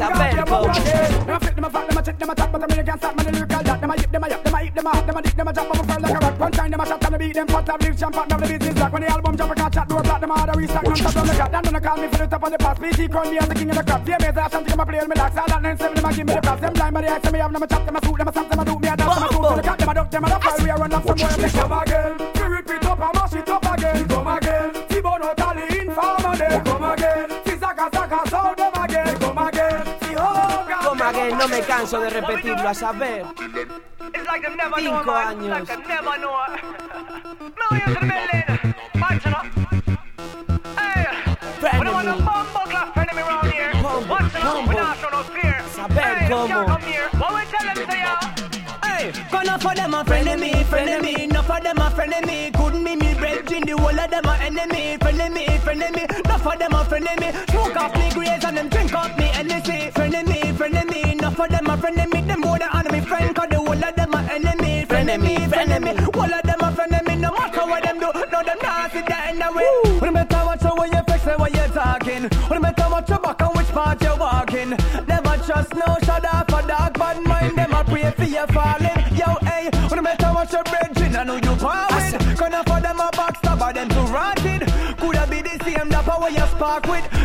A 0.00 0.02
saber 0.02 0.32
them 0.32 0.46
Them 0.46 1.36
a 1.36 1.40
fit, 1.40 1.54
them 1.54 1.64
a 1.64 1.70
fat, 1.70 1.88
them 1.88 1.98
a 1.98 2.02
check, 2.02 2.18
them 2.18 2.30
a 2.30 2.34
tap, 2.34 2.52
but 2.52 2.60
them 2.60 2.70
really 2.70 2.84
can't 2.84 3.00
stop 3.00 3.16
me. 3.16 3.22
The 3.22 3.32
lyrical 3.32 3.62
that 3.62 3.80
them 3.80 3.90
a 3.90 3.96
them 4.00 4.24
a 4.24 4.28
yap, 4.30 4.44
them 4.44 4.54
a 4.54 4.70
them 4.70 4.86
out, 4.86 5.06
them 5.06 5.16
a 5.16 5.22
dick, 5.22 5.36
them 5.36 5.48
a 5.48 5.52
drop, 5.52 5.66
I'm 5.74 5.80
a 5.80 5.84
fell 5.84 6.00
like 6.00 6.22
a. 6.22 6.30
One 6.40 6.52
time 6.52 6.70
them 6.70 6.80
a 6.80 6.86
shot 6.86 7.04
and 7.04 7.14
a 7.14 7.18
beat 7.18 7.34
them 7.34 7.46
fat, 7.48 7.82
live 7.82 7.98
champ, 7.98 8.14
now 8.16 8.24
the 8.24 8.46
business 8.48 8.74
black. 8.74 8.92
When 8.94 9.02
the 9.02 9.08
album 9.12 9.36
drop, 9.36 9.50
I 9.50 9.54
can't 9.54 9.74
chat, 9.74 9.88
door 9.88 10.02
black, 10.02 10.20
them 10.22 10.30
a 10.30 10.34
hard 10.34 10.48
a 10.48 10.52
restock, 10.58 10.84
non 10.84 10.96
stop 10.96 11.16
on 11.16 11.26
the 11.26 11.34
cat. 11.34 11.52
Them 11.52 11.62
gonna 11.64 11.80
call 11.80 11.96
me 11.98 12.08
for 12.08 12.16
the 12.16 12.26
top 12.26 12.42
of 12.42 12.50
the 12.50 12.58
pass. 12.58 12.78
Call 13.10 13.24
me 13.30 13.38
as 13.38 13.48
the 13.48 13.54
king 13.54 13.70
of 13.70 13.76
the 13.76 13.84
crop. 13.84 14.08
Yeah, 14.08 14.18
me 14.20 14.30
that 14.30 14.50
something 14.50 14.72
I'm 14.72 14.80
a 14.80 14.86
play, 14.86 15.00
me. 15.04 15.20
All 15.20 15.30
that 15.36 15.60
nine 15.60 15.76
seven, 15.76 15.94
them 15.94 16.04
a 16.04 16.12
give 16.16 16.26
me 16.26 16.32
the 16.32 16.40
props. 16.40 16.60
Them 16.60 16.72
blind 16.72 16.94
by 16.94 17.00
the 17.02 17.08
eyes, 17.12 17.22
them 17.22 17.34
a 17.34 17.38
have, 17.38 17.52
them 17.52 17.62
a 17.62 17.66
chop, 17.66 17.84
them 17.84 17.96
a 17.96 18.00
suit, 18.00 18.16
them 18.16 18.28
a 18.28 18.32
stamp, 18.32 18.48
them 18.48 18.60
a 18.60 18.64
do 18.64 18.78
me 18.80 18.88
a 18.88 18.96
dance, 18.96 19.14
them 19.14 19.24
a 19.24 19.28
suit 19.28 19.42
to 19.44 19.52
the 19.52 19.62
them 19.76 19.88
a 19.90 19.94
duck, 19.94 20.10
them 20.10 20.24
a 20.24 20.28
duck. 20.30 20.58
We 20.60 20.70
a 20.70 20.76
run 20.76 20.92
up 20.94 21.04
somewhere, 21.04 21.36
me 21.36 21.50
come 21.52 21.72
again. 21.76 22.16
We 22.16 22.24
repeat 22.24 22.29
around 43.20 43.52
here. 43.52 43.70
Watch 44.08 44.34
it 44.34 44.44
up. 44.44 44.68
We 44.68 44.74
not 44.74 44.96
show 44.98 45.10
no 45.10 45.22
fear. 45.22 45.62
Saber 45.74 46.18
cómo. 46.28 46.48
Them 46.48 46.48
can't 46.48 46.68
come 46.68 46.82
here. 46.82 47.08
What 47.18 47.30
we 47.34 47.42
tell 47.50 47.64
them 47.66 47.76
say, 47.90 47.98
yeah? 47.98 48.34
Hey, 48.84 49.12
gonna 49.30 49.58
for 49.58 49.74
them 49.74 49.94
a 49.94 50.00
of 50.28 50.40
me, 50.40 50.52
of 50.52 51.02
me, 51.02 51.24
enough 51.24 51.50
of 51.50 51.62
them 51.62 51.78
a 51.78 51.90
friend 51.90 52.14
of 52.14 52.26
me. 52.26 52.50
Couldn't 52.52 52.84
be 52.84 52.96
me 52.96 53.14
brethren, 53.14 53.62
the 53.66 53.76
whole 53.76 53.98
of 53.98 54.10
them 54.10 54.24
a 54.24 54.34
enemy, 54.40 54.94
of 54.94 55.32
me, 55.32 55.46
of 55.46 55.94
me, 55.94 56.06
enough 56.24 56.46
of 56.46 56.58
them 56.58 56.72
a 56.72 56.84
friend 56.84 57.08
of 57.08 57.20
me. 57.20 57.32
Smoke 57.50 57.76
off 57.76 57.94
me 57.94 58.10
graze 58.10 58.44
and 58.44 58.56
them 58.56 58.68
drink 58.68 58.94
off 58.94 59.19
of 61.40 61.50
them 61.50 61.66
a 61.66 61.76
friend 61.76 61.96
me. 62.12 62.20
Them 62.20 62.40
more 62.40 62.58
than 62.58 62.68
enemy 62.74 63.00
friend, 63.00 63.34
cause 63.34 63.48
the 63.48 63.56
whole 63.56 63.72
of 63.72 63.94
them 63.96 64.14
a 64.14 64.18
enemy, 64.32 64.84
friend 64.84 65.22
me, 65.22 65.46
friend 65.46 65.72
of 65.72 65.82
me. 65.82 65.92
Whole 65.94 66.34
of 66.34 66.42
them 66.42 66.60
a 66.60 66.72
friend 66.72 67.06
me, 67.06 67.16
no 67.16 67.30
matter 67.32 67.66
what 67.66 67.82
them 67.82 67.98
do, 67.98 68.10
no 68.12 68.42
them 68.42 68.58
not 68.62 68.92
sit 68.92 69.06
there 69.06 69.30
in 69.30 69.38
the 69.38 69.52
way. 69.52 70.00
No 70.00 70.10
matter 70.10 70.38
what 70.38 70.62
you 70.62 70.70
when 70.76 70.92
you 70.92 71.02
fix 71.08 71.26
it, 71.26 71.38
when 71.38 71.52
you 71.52 71.66
talking. 71.72 72.28
No 72.50 72.60
matter 72.60 72.84
what 72.84 73.08
you 73.08 73.18
back 73.18 73.40
and 73.40 73.56
which 73.56 73.68
part 73.68 74.02
you 74.02 74.16
walking. 74.16 74.70
Never 75.08 75.36
trust 75.46 75.74
no 75.74 75.96
shut 76.04 76.24
off 76.26 76.48
a 76.48 76.66
dog, 76.66 76.98
bad 76.98 77.22
mind 77.26 77.56
them 77.56 77.72
a 77.72 77.84
pray 77.84 78.10
for 78.10 78.24
you 78.24 78.46
falling. 78.48 79.00
Yo, 79.16 79.28
hey, 79.48 79.70
no 79.94 80.02
matter 80.02 80.28
what 80.28 80.52
your 80.52 80.64
brethren, 80.64 81.16
I 81.16 81.24
know 81.24 81.36
you 81.36 81.52
with. 81.52 82.38
Gonna 82.38 82.62
for 82.64 82.80
them 82.80 83.00
a 83.00 83.10
backstabber, 83.12 83.74
them 83.74 83.88
too 83.88 84.06
rotted. 84.12 84.62
Coulda 84.98 85.26
be 85.30 85.42
the 85.42 85.56
same 85.64 85.88
dapper 85.88 86.20
where 86.20 86.30
you 86.30 86.46
spark 86.54 86.86
with. 86.86 87.19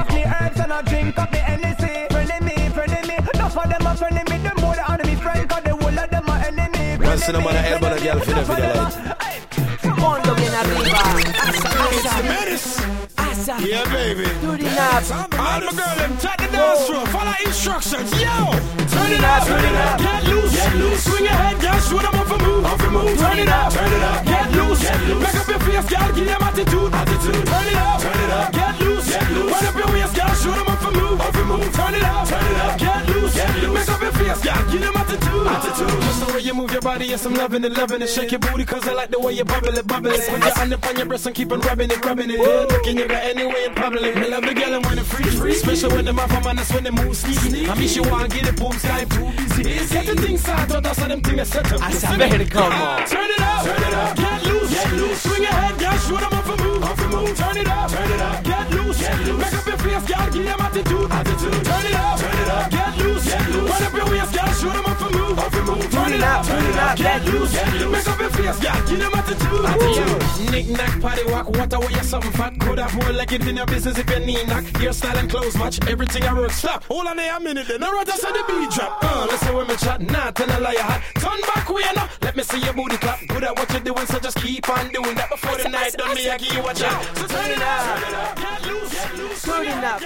Them 0.00 0.08
smoke 0.08 0.40
herbs 0.40 0.60
and 0.60 0.72
I 0.72 0.82
drink 0.82 1.18
up 1.18 1.32
me 1.32 1.38
NSC. 1.38 2.12
Friend 2.12 2.30
of 2.30 2.42
me, 2.42 2.54
friend 2.70 2.92
of 2.92 3.06
me. 3.06 3.16
No 3.38 3.48
for 3.48 3.66
them 3.68 3.86
a 3.86 3.94
friend 3.96 4.18
of 4.18 4.28
me. 4.30 4.38
Them 4.38 4.56
more 4.60 4.74
than 4.74 4.90
enemy 4.90 5.16
friend, 5.16 5.48
cause 5.48 5.62
the 5.62 5.76
whole 5.76 5.98
of 5.98 6.10
them 6.10 6.28
a 6.28 6.34
enemy. 6.46 6.98
Man, 6.98 7.18
see 7.18 7.32
no 7.32 7.40
man 7.40 7.56
a 7.56 7.68
elbow 7.68 7.92
a 7.92 8.00
girl 8.00 8.18
for 8.20 8.32
the 8.32 8.44
video 8.44 8.74
like. 9.20 9.98
Mondo 10.00 10.34
bien 10.34 10.54
arriba. 10.54 11.00
Asa, 11.44 11.68
asa. 12.08 12.82
Asa. 13.18 13.54
Yeah, 13.66 13.84
baby. 13.92 14.24
Do 14.40 14.56
the 14.56 14.70
knobs. 14.72 15.10
All 15.10 15.28
my 15.36 15.60
girl, 15.60 15.94
them 15.96 16.16
take 16.16 16.38
the 16.38 16.48
dance 16.52 16.86
floor. 16.86 17.06
Follow 17.08 17.34
instructions. 17.44 18.10
Yo, 18.20 18.52
Turn 18.88 19.12
it 19.12 19.24
up, 19.24 19.44
turn 19.46 19.64
it 19.64 19.74
up. 19.74 20.00
Get 20.00 20.24
loose, 20.24 20.52
get 20.54 20.74
loose. 20.76 21.04
Swing 21.04 21.24
your 21.24 21.34
head, 21.34 21.60
girl. 21.60 21.78
Show 21.80 21.98
them 21.98 22.14
off 22.20 22.30
a 22.30 22.38
move, 22.44 22.64
off 22.64 22.80
a 22.82 22.90
move. 22.90 23.18
Turn 23.18 23.38
it 23.38 23.48
up, 23.48 23.72
turn 23.72 23.92
it 23.92 24.02
up. 24.02 24.24
Get 24.24 24.52
loose, 24.52 24.80
get 24.82 25.00
loose. 25.08 25.22
Make 25.22 25.36
up 25.36 25.48
your 25.48 25.60
face, 25.60 25.88
girl. 25.90 26.12
Give 26.14 26.26
them 26.26 26.42
attitude, 26.42 26.94
attitude. 26.94 27.46
Turn 27.46 27.66
it 27.68 27.76
up, 27.76 28.00
turn 28.00 28.20
it 28.24 28.30
up. 28.30 28.52
Get 28.52 28.68
loose, 28.68 28.69
get 29.10 29.30
loose. 29.32 29.62
Up 29.62 29.74
your 29.74 29.90
waist, 29.92 30.14
girl. 30.14 30.34
Show 30.40 30.52
them 30.54 30.68
off 30.68 30.86
a 30.86 30.90
move, 30.90 31.20
off 31.20 31.36
move. 31.50 31.74
Turn 31.74 31.94
it 31.94 32.04
up, 32.04 32.28
turn 32.28 32.46
it 32.46 32.56
up. 32.64 32.78
Get 32.78 33.08
loose, 33.08 33.34
get 33.34 33.56
loose. 33.62 33.74
Make 33.74 33.90
up 33.90 34.02
your 34.02 34.12
face, 34.12 34.40
girl. 34.44 34.62
Give 34.70 34.80
them 34.80 34.96
attitude, 34.96 35.46
attitude. 35.46 36.00
Just 36.06 36.20
the 36.26 36.32
way 36.32 36.40
you 36.40 36.54
move 36.54 36.70
your 36.70 36.80
body, 36.80 37.06
yes, 37.06 37.26
I'm 37.26 37.34
loving 37.34 37.64
it, 37.64 37.72
loving 37.72 38.02
it. 38.02 38.08
Shake 38.08 38.30
your 38.32 38.40
booty, 38.40 38.64
cause 38.64 38.86
I 38.86 38.92
like 38.92 39.10
the 39.10 39.20
way 39.20 39.32
you 39.32 39.44
bubble 39.44 39.76
it, 39.76 39.86
bubble 39.86 40.10
it. 40.10 40.22
Put 40.28 40.40
your 40.40 40.54
hand 40.54 40.72
up 40.72 40.86
on 40.86 40.96
your 40.96 41.06
breast 41.06 41.26
and 41.26 41.34
keep 41.34 41.52
on 41.52 41.60
rubbing 41.60 41.90
it, 41.90 42.04
rubbing 42.04 42.30
it. 42.30 42.38
Yeah, 42.38 42.66
looking 42.70 42.98
you 42.98 43.08
got 43.08 43.22
any 43.24 43.46
way 43.46 43.64
in 43.66 43.74
public. 43.74 44.14
Me 44.16 44.28
love 44.28 44.42
the 44.42 44.54
girl 44.54 44.74
and 44.74 44.86
when 44.86 44.98
it 44.98 45.06
free, 45.06 45.30
free. 45.30 45.54
Special 45.54 45.90
when 45.90 46.08
off 46.08 46.30
a 46.30 46.44
man, 46.44 46.56
that's 46.56 46.72
when 46.72 46.84
they 46.84 46.90
move 46.90 47.16
sneaky. 47.16 47.68
I 47.68 47.74
mean, 47.74 47.88
she 47.88 48.00
wanna 48.00 48.28
get 48.28 48.46
it, 48.46 48.56
boom, 48.56 48.72
Skype 48.72 49.10
too 49.10 49.30
busy. 49.36 49.62
Get 49.62 50.06
the 50.06 50.22
thing 50.22 50.38
started, 50.38 50.82
that's 50.82 50.98
how 50.98 51.08
them 51.08 51.20
things 51.20 51.48
set 51.48 51.72
up. 51.72 51.80
A 51.80 51.92
saber 51.92 52.44
cómo. 52.46 53.06
Turn 53.08 53.30
it 53.30 53.40
up, 53.40 53.64
turn 53.64 53.82
it 53.82 53.94
up, 53.94 54.16
get 54.16 54.42
loose, 54.44 54.49
get 54.70 54.92
loose. 54.92 55.20
Swing 55.22 55.42
your 55.42 55.52
head, 55.52 55.78
girl, 55.78 55.98
show 55.98 56.16
them 56.16 56.32
off 56.32 56.48
a 56.48 56.56
move, 56.62 56.82
off 56.82 57.00
a 57.00 57.08
move. 57.08 57.36
Turn 57.36 57.56
it 57.56 57.68
up, 57.68 57.90
turn 57.90 58.10
it 58.10 58.20
up, 58.20 58.44
get 58.44 58.70
loose, 58.70 59.00
get 59.00 59.18
loose. 59.26 59.38
Make 59.42 59.54
up 59.54 59.66
your 59.66 59.78
face, 59.78 60.04
girl, 60.06 60.30
give 60.30 60.44
them 60.44 60.60
attitude, 60.60 61.10
attitude. 61.10 61.64
Turn 61.64 61.86
it 61.86 61.94
up, 61.94 62.18
turn 62.20 62.38
it 62.38 62.48
up, 62.48 62.70
get 62.70 62.96
loose, 62.98 63.24
get 63.26 63.48
loose. 63.50 63.70
Wind 63.70 63.84
up 63.84 63.94
your 63.98 64.08
waist, 64.10 64.32
girl, 64.34 64.52
show 64.54 64.70
them 64.70 64.86
off 64.86 65.02
a 65.02 65.08
move, 65.16 65.38
off 65.38 65.54
a 65.54 65.62
move. 65.68 65.90
Turn 65.90 66.12
it 66.12 66.22
up, 66.22 66.46
turn 66.46 66.64
it 66.64 66.76
up, 66.76 66.96
get 66.96 67.24
loose, 67.26 67.52
get 67.52 67.72
loose. 67.74 67.99
Your 68.20 68.28
face, 68.30 68.60
girl, 68.60 68.86
give 68.86 68.98
them 68.98 69.14
attitude, 69.14 69.64
attitude. 69.64 70.50
Knick 70.50 70.68
knack, 70.68 71.00
party 71.00 71.24
walk, 71.32 71.48
what 71.48 71.72
away 71.72 71.88
you 71.90 72.02
something 72.02 72.32
fat. 72.32 72.58
Could 72.60 72.78
have 72.78 72.94
more 72.94 73.12
like 73.12 73.32
it 73.32 73.46
in 73.46 73.56
your 73.56 73.64
business 73.64 73.96
if 73.96 74.10
you 74.10 74.18
need 74.20 74.46
knock. 74.46 74.64
Your 74.82 74.92
style 74.92 75.16
and 75.16 75.30
clothes 75.30 75.56
match, 75.56 75.80
everything 75.88 76.24
I 76.24 76.34
work 76.34 76.50
stop. 76.50 76.84
Hold 76.84 77.06
on 77.06 77.16
there 77.16 77.34
a 77.34 77.40
minute, 77.40 77.68
then 77.68 77.82
I 77.82 77.90
wrote 77.90 78.08
us 78.10 78.20
the 78.20 78.44
beat 78.46 78.70
drop. 78.70 78.98
Uh, 79.02 79.26
listen 79.30 79.54
when 79.56 79.66
me 79.68 79.76
chat, 79.76 80.00
nah, 80.02 80.30
tell 80.32 80.50
a 80.50 80.58
lie 80.60 80.74
hot. 80.76 81.00
Turn 81.14 81.40
back 81.54 81.68
way 81.70 81.82
now, 81.96 82.10
let 82.20 82.36
me 82.36 82.42
see 82.42 82.60
your 82.60 82.74
booty 82.74 82.98
clap. 82.98 83.20
Good 83.26 83.44
at 83.44 83.58
what 83.58 83.70
you're 83.72 83.80
doing, 83.80 84.06
so 84.06 84.18
just 84.18 84.36
keep 84.36 84.68
on 84.68 84.90
doing 84.90 85.14
that 85.14 85.30
before 85.30 85.56
the 85.56 85.70
night 85.70 85.94
done. 85.94 86.14
Me, 86.14 86.28
I 86.28 86.36
give 86.36 86.52
you 86.52 86.60
a 86.60 86.76
shot. 86.76 87.02
So 87.16 87.26
turn 87.26 87.50
it 87.50 87.62
up, 87.62 88.36
get 88.36 88.66
loose, 88.66 88.92
get 88.92 89.16
loose, 89.16 89.42
Turn 89.42 89.66
it 89.66 89.84
up. 89.84 90.00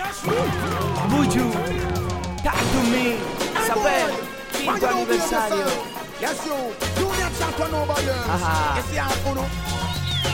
Buju. 1.11 1.47
Talk 2.45 2.63
to 2.63 2.81
me. 2.95 3.19
Saber. 3.67 4.35
Quinto 4.53 4.87
aniversario. 4.87 5.95
Yes, 6.21 6.47
you. 6.47 7.04
Champion 7.39 7.75
over 7.75 7.99
here. 8.01 8.15
Yeah, 8.95 9.27
uno. 9.27 9.45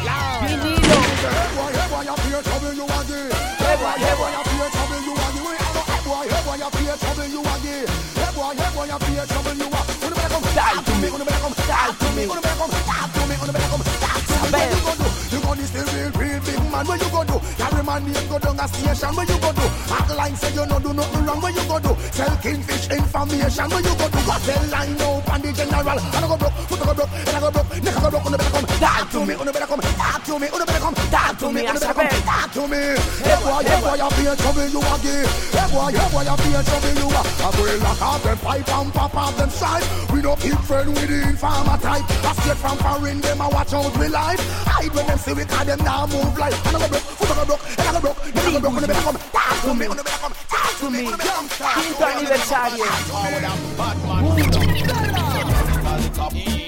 Yeah. 0.05 0.45
Vinilo. 0.45 0.99
Hey 1.21 1.49
boy, 1.57 1.73
hey 1.73 1.89
boy, 1.89 2.03
you 2.05 2.41
trouble 2.43 2.73
you 2.73 2.85
again. 2.85 3.31
Hey 3.61 3.77
boy, 3.81 3.97
hey 4.01 4.15
boy, 4.17 4.31
you 4.31 4.69
trouble 4.71 5.01
you 5.01 5.13
again. 5.17 5.45
We 5.45 5.53
have 5.57 5.77
a 5.77 5.83
hey 5.89 6.01
boy, 6.05 6.25
hey 6.29 6.41
boy, 6.45 6.57
you 6.61 6.97
trouble 7.01 7.29
you 7.29 7.41
again. 7.41 7.89
Hey 8.17 8.31
boy, 8.37 8.53
hey 8.53 8.71
boy, 8.75 8.85
you 8.85 9.25
trouble 9.27 9.57
you 9.57 9.69
again. 9.69 9.97
Uno 10.01 10.15
better 10.17 10.31
come 10.31 10.45
talk 10.53 10.85
to 10.85 10.93
me. 11.01 11.09
Uno 11.09 11.25
better 11.25 11.41
come 11.41 11.57
talk 11.69 11.99
to 11.99 12.07
me. 12.17 12.23
Uno 12.25 12.41
better 12.41 12.59
come 12.61 12.73
talk 12.85 13.09
to 13.13 13.21
me. 13.29 13.35
Uno 13.41 13.53
better 13.53 13.71
come 13.71 13.85
talk 13.85 14.10
What 14.49 14.65
you 14.73 14.81
gonna 14.81 14.97
do? 14.97 15.09
You 15.37 15.43
gonna 15.43 15.67
still 15.69 15.87
real, 15.93 16.11
real 16.17 16.41
big 16.41 16.61
man. 16.73 16.87
What 16.87 17.03
you 17.03 17.11
gonna 17.11 17.29
do? 17.29 17.37
Carry 17.61 17.83
my 17.85 17.99
name 18.01 18.29
go 18.29 18.39
down 18.39 18.59
a 18.59 18.67
station. 18.69 19.13
What 19.15 19.29
you 19.29 19.39
gonna 19.39 19.61
do? 19.61 19.67
Act 19.93 20.11
like 20.17 20.37
say 20.37 20.53
you 20.55 20.67
no 20.67 20.79
do 20.81 20.93
nothing 20.95 21.25
wrong. 21.27 21.41
What 21.41 21.55
you 21.55 21.65
gonna 21.69 21.89
do? 21.89 21.93
Sell 22.13 22.37
kingfish 22.39 22.89
information. 22.91 23.69
What 23.71 23.85
you 23.85 23.95
gonna 24.01 24.11
do? 24.11 24.21
Go 24.25 24.37
tell 24.41 24.65
line 24.73 25.01
out 25.01 25.29
on 25.29 25.41
the 25.43 25.53
general. 25.53 25.99
I 26.01 26.21
go 26.25 26.37
broke, 26.37 26.57
foot 26.69 26.81
go 26.81 26.95
broke, 26.95 27.11
I 27.11 27.41
go 27.41 27.51
broke, 27.51 27.83
neck 27.83 27.95
go 27.95 28.11
broke. 28.11 28.27
Uno 28.27 28.37
better 28.39 28.51
come 28.51 28.70
talk 28.81 29.11
to 29.13 29.27
me. 29.27 29.35
Uno 29.35 29.53
better 29.53 29.67
come 29.67 29.81
talk 29.81 30.25
to 30.25 30.39
me. 30.39 30.49
Uno 30.49 30.65
better 30.65 30.81
come 30.81 30.95
talk 31.13 31.39
to 31.39 31.53
me. 31.53 31.61
Uno 31.61 31.79
better 31.79 31.95
come 31.95 32.09
talk 32.25 32.51
to 32.53 32.67
me. 32.67 32.97
Hey 33.21 33.37
boy, 33.45 33.63
hey 33.63 33.81
boy, 33.85 34.01
in 34.01 34.37
trouble 34.41 34.67
you 34.67 34.81
again. 34.81 35.29
Hey 35.53 35.69
boy, 35.71 35.93
hey 35.93 36.09
boy, 36.11 36.25
in 36.25 36.65
trouble 36.65 36.95
you. 36.97 37.09
I 37.13 37.49
will 37.57 37.79
lock 37.85 38.03
off 38.03 38.23
them 38.25 38.39
pipe 38.39 38.69
and 38.69 38.93
pop 38.93 39.15
off 39.15 39.37
them 39.37 39.51
side. 39.51 39.85
We 40.13 40.23
don't 40.23 40.41
keep 40.41 40.59
friend 40.65 40.89
with 40.89 41.09
the 41.09 41.29
informer 41.29 41.77
type. 41.79 42.05
I 42.25 42.33
straight 42.41 42.57
from 42.57 42.79
foreign, 42.79 43.21
them 43.21 43.41
I 43.41 43.49
watch 43.49 43.73
out 43.75 43.97
we 43.99 44.09
life. 44.09 44.41
Hide 44.67 44.93
when 44.95 45.07
them 45.07 45.19
see 45.19 45.35
we 45.35 45.45
call 45.45 45.65
them 45.65 45.79
now 45.85 46.07
move 46.07 46.39
like. 46.39 46.55
And 46.67 46.77
I 46.77 46.81
go 46.81 46.89
broke, 46.89 47.03
foot 47.21 47.29
go 47.29 47.45
broke, 47.45 47.63
and 47.79 47.89
I 47.89 47.93
go 47.93 48.01
broke, 48.01 48.19
neck 48.35 48.45
go 48.45 48.61
broke. 48.61 48.77
Uno 48.77 48.87
better 48.87 49.05
come 49.05 49.17
talk 49.31 49.61
to 49.63 49.75
me. 49.75 49.87
Uno 49.87 50.03
better 50.03 50.21
come 50.25 50.35
talk 50.49 50.79
to 50.81 50.91
me. 50.91 51.05
Quinto 51.05 52.05
aniversario. 52.09 52.87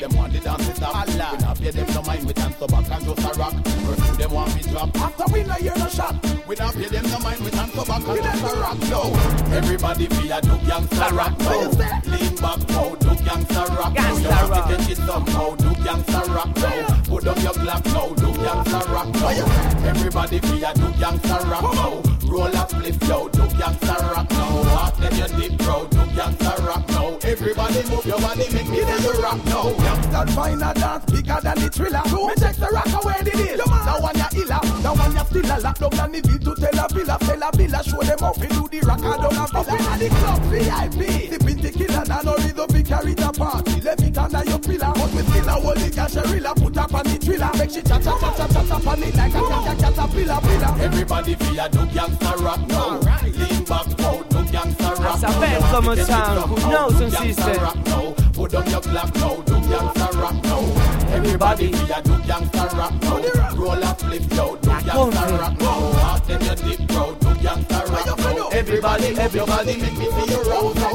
Them 0.02 0.16
want 0.16 0.32
the 0.32 0.40
dance 0.40 0.68
it 0.68 0.82
up. 0.82 1.06
We 1.06 1.14
not 1.14 1.58
pay 1.60 1.70
them 1.70 1.86
no 1.94 2.02
mind. 2.02 2.26
We 2.26 2.32
dance 2.32 2.58
to 2.58 2.66
back 2.66 2.90
and 2.90 3.04
just 3.06 3.22
a 3.22 3.38
rock. 3.38 3.54
First 3.86 4.18
them 4.18 4.30
want 4.32 4.50
me 4.56 4.62
drop. 4.62 4.90
After 4.98 5.32
we 5.32 5.44
no 5.44 5.54
hear 5.54 5.76
no 5.78 5.86
shot. 5.86 6.18
We 6.48 6.56
not 6.56 6.74
pay 6.74 6.88
them 6.90 7.06
no 7.06 7.18
mind. 7.20 7.38
We 7.38 7.50
dance 7.52 7.70
to 7.70 7.86
back 7.86 8.02
and 8.02 8.18
just 8.18 8.42
a 8.42 8.58
rock. 8.58 8.78
No. 8.90 9.14
Everybody 9.54 10.06
feel 10.06 10.32
a 10.32 10.42
do 10.42 10.58
gangsta 10.66 11.06
rock. 11.14 11.38
No. 11.38 11.70
Lean 12.10 12.34
back, 12.34 12.58
oh, 12.74 12.96
do 12.98 13.14
gangsta 13.22 13.62
rock. 13.78 13.94
Gangsta 13.94 14.22
You 14.22 14.28
want 14.28 14.50
rock. 14.50 14.66
to 14.66 14.76
catch 14.76 14.90
it 14.90 14.98
somehow. 15.06 15.54
Do 15.54 15.70
gangsta 15.86 16.34
rock. 16.34 16.50
No. 16.56 16.70
Put 17.06 17.26
up 17.28 17.38
your 17.38 17.54
black 17.62 17.84
now. 17.86 18.08
Do 18.08 18.28
gangsta 18.42 18.80
rock. 18.90 19.08
No. 19.14 19.86
Everybody 19.86 20.38
feel 20.40 20.64
a 20.66 20.74
do 20.74 20.88
gangsta 20.98 21.38
rock. 21.46 21.74
No. 21.78 22.02
Roll 22.26 22.56
up, 22.56 22.70
flip, 22.70 23.00
yo. 23.06 23.28
Do 23.28 23.42
gangsta 23.54 23.94
rock. 24.10 24.28
No. 24.32 24.66
Walk 24.66 24.96
then 24.96 25.14
you 25.14 25.48
dip, 25.48 25.58
bro. 25.58 25.86
Do 25.86 26.02
gangsta 26.18 26.66
rock. 26.66 26.88
No. 26.88 27.18
Everybody 27.22 27.88
move 27.88 28.04
your 28.04 28.18
body, 28.18 28.52
make 28.52 28.68
me 28.68 28.78
do 28.78 28.98
the 28.98 29.20
rock. 29.22 29.44
No. 29.46 29.81
That 30.22 30.34
fine 30.38 30.62
a 30.62 30.70
dance 30.72 31.04
bigger 31.10 31.38
than 31.42 31.58
the 31.58 31.66
thriller. 31.66 32.02
Me 32.06 32.34
take 32.38 32.54
the 32.54 32.70
rock 32.70 32.94
away 32.94 33.18
the 33.26 33.32
deal. 33.34 33.58
That 33.58 33.98
one 33.98 34.14
ya 34.14 34.30
illa, 34.38 34.58
that 34.62 34.94
one 34.94 35.14
ya 35.18 35.24
still 35.26 35.50
a 35.50 35.56
lock 35.58 35.78
down 35.82 35.98
on 35.98 36.12
the 36.14 36.22
to 36.22 36.52
tell 36.54 36.78
a 36.78 36.86
villa, 36.94 37.16
tell 37.18 37.42
a 37.42 37.50
villa, 37.58 37.80
show 37.82 38.02
them 38.06 38.18
how 38.22 38.34
we 38.38 38.46
do 38.46 38.62
the 38.70 38.78
rock 38.86 39.02
and 39.02 39.18
down 39.18 39.34
a 39.34 39.44
villa. 39.50 39.58
Up 39.58 39.66
in 39.66 39.98
the 39.98 40.08
club 40.14 40.42
VIP, 40.46 41.00
sipping 41.26 41.58
tequila, 41.58 42.02
now 42.06 42.22
no 42.22 42.34
rhythm 42.38 42.70
carry 42.86 43.14
the 43.18 43.30
party. 43.34 43.80
Let 43.82 43.98
me 43.98 44.14
under 44.14 44.44
your 44.46 44.62
pillar, 44.62 44.92
but 44.94 45.10
we 45.10 45.22
still 45.26 45.48
a 45.50 45.54
holy 45.58 45.90
cash 45.90 46.14
a 46.14 46.22
rilla, 46.30 46.54
put 46.54 46.78
up 46.78 46.94
on 46.94 47.02
the 47.02 47.16
thriller, 47.18 47.50
make 47.58 47.70
she 47.74 47.82
chat 47.82 48.02
chat 48.06 48.14
chat 48.22 48.36
chat 48.38 48.50
chat 48.54 48.70
up 48.70 48.86
on 48.86 49.02
it 49.02 49.14
like 49.18 49.34
a 49.34 49.42
cat 49.42 49.62
cat 49.66 49.78
cat 49.82 49.98
up 49.98 50.10
pillar. 50.14 50.38
Everybody 50.86 51.34
feel 51.34 51.58
a 51.58 51.66
do 51.66 51.82
gangsta 51.90 52.32
rock 52.38 52.62
now. 52.70 53.02
Lean 53.26 53.64
back 53.66 53.90
now, 53.98 54.22
do 54.22 54.38
gangsta 54.54 54.88
rock 55.02 55.18
now. 55.18 55.34
saber 55.34 55.58
cómo 55.66 55.96
sound, 55.98 56.46
who 56.46 56.70
knows 56.70 57.00
un 57.02 57.10
system. 57.10 57.58
rock 57.58 57.76
now. 57.90 58.21
Put 58.42 58.54
on 58.56 58.70
your 58.70 58.80
black 58.80 59.14
now, 59.14 59.36
do 59.36 59.54
gangsta 59.54 60.20
rock 60.20 60.42
now. 60.42 61.14
Everybody 61.14 61.70
feel 61.70 61.92
a 61.94 62.02
do 62.02 62.10
gangsta 62.26 62.76
rock 62.76 62.92
now. 63.00 63.54
Roll 63.54 63.82
a 63.84 63.94
flip 63.94 64.22
yo, 64.32 64.56
do 64.56 64.68
gangsta 64.68 65.38
rock 65.38 65.60
now. 65.60 65.92
Hot 65.92 66.28
in 66.28 66.40
your 66.40 66.56
dip 66.56 66.88
bro, 66.88 67.14
do 67.20 67.28
gangsta 67.38 67.88
rock 67.88 68.18
now. 68.18 68.48
Everybody, 68.48 69.06
everybody 69.16 69.76
make 69.80 69.96
me 69.96 70.10
see 70.10 70.32
you 70.32 70.42
rock 70.42 70.74
now. 70.74 70.90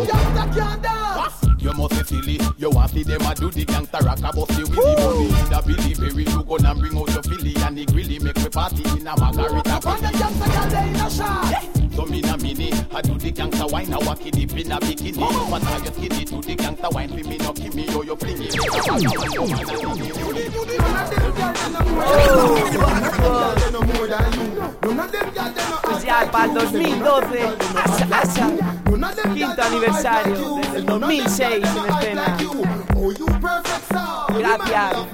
You 1.58 1.74
must 1.74 1.92
be 1.92 2.04
silly. 2.04 2.40
You 2.58 2.70
want 2.70 2.92
see 2.92 3.04
them 3.04 3.22
a 3.22 3.34
do 3.34 3.50
the 3.50 3.64
gangsta 3.64 4.02
rock 4.02 4.20
a 4.20 4.36
bust 4.36 4.50
the 4.50 4.64
money. 4.70 5.28
The 5.48 5.64
Billy 5.66 5.94
Berry, 5.96 6.24
you 6.26 6.44
gonna 6.44 6.76
bring 6.76 6.98
out 6.98 7.10
your 7.12 7.24
Philly 7.24 7.56
and 7.64 7.78
the 7.78 7.86
grilly 7.86 8.20
make 8.20 8.36
me 8.36 8.50
party 8.50 8.84
in 8.84 9.08
a 9.08 9.18
margarita. 9.18 9.80
When 9.88 10.02
the 10.02 10.10
gangsta 10.20 10.70
girl 10.70 10.84
in 10.84 10.96
a 10.98 11.10
shot. 11.10 11.77
So 11.98 12.06
me 12.06 12.22
na 12.22 12.38
mini, 12.38 12.72
I 12.94 13.02
do 13.02 13.18
the 13.18 13.32
gangsta 13.32 13.72
wine, 13.72 13.92
I 13.92 13.98
walk 13.98 14.24
it 14.24 14.34
deep 14.36 14.52
in 14.56 14.72
a 14.72 14.80
bikini. 14.80 15.18
But 15.50 15.64
I 15.64 15.80
get 15.80 15.96
skinny 15.96 16.26
to 16.26 16.42
the 16.42 16.56
gangsta 16.56 16.94
wine, 16.94 17.10
for 17.10 17.16
me 17.28 17.38
no 17.40 17.54
give 17.54 17.74
me 17.74 17.88
yo 17.88 18.04
yo 18.04 18.16
fling 18.16 18.38
it. 18.40 18.54
Pues 25.82 26.04
ya 26.04 26.30
para 26.32 26.46
el 26.46 26.54
2012, 26.54 27.58
asa, 27.84 28.08
asa, 28.12 28.52
quinto 29.34 29.64
aniversario 29.64 30.56
desde 30.62 30.78
el 30.78 30.86
2006 30.86 31.42
en 31.42 31.96
escena. 31.96 32.38
Gracias. 34.38 35.08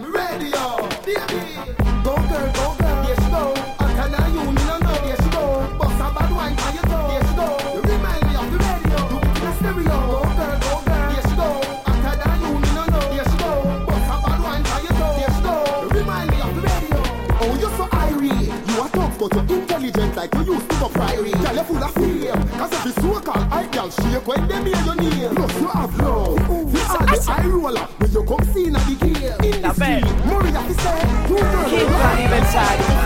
To 21.24 21.32
priory. 21.32 21.43
Girl, 21.43 21.55
you're 21.55 21.63
full 21.63 21.84
of 21.84 21.93
fame. 21.93 22.49
Cause 22.57 22.74
every 22.74 22.91
so-called 22.91 23.53
eye 23.53 23.67
girl 23.71 23.89
shake 23.89 24.28
when 24.28 24.47
they 24.47 24.63
hear 24.63 24.86
your 24.86 24.95
name. 24.95 25.36
Plus, 25.36 25.61
you 25.61 25.67
have 25.67 25.99
love. 25.99 26.39
You 26.49 26.80
are 26.80 27.05
the 27.05 27.26
eye 27.30 27.47
roller 27.47 27.88
when 27.97 28.11
you 28.11 28.24
come 28.24 28.53
see 28.53 28.65
in 28.65 28.74
the 28.74 28.80
game. 28.99 29.53
In 29.53 29.61
the 29.61 29.74
street, 29.74 30.05
Maria, 30.26 30.61
fi 30.61 30.74
say, 30.74 31.01
you 31.30 31.38
girl. 31.38 31.63
Quinto 31.69 31.95
on 31.95 32.17
me 32.17 32.39
celly. 32.51 33.03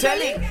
Girl 0.00 0.43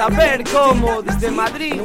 saber 0.00 0.42
cómo 0.44 1.02
desde 1.02 1.30
Madrid. 1.30 1.78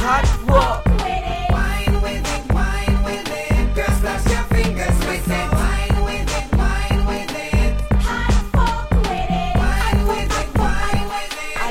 Hot 0.00 0.28
Walk. 0.46 0.84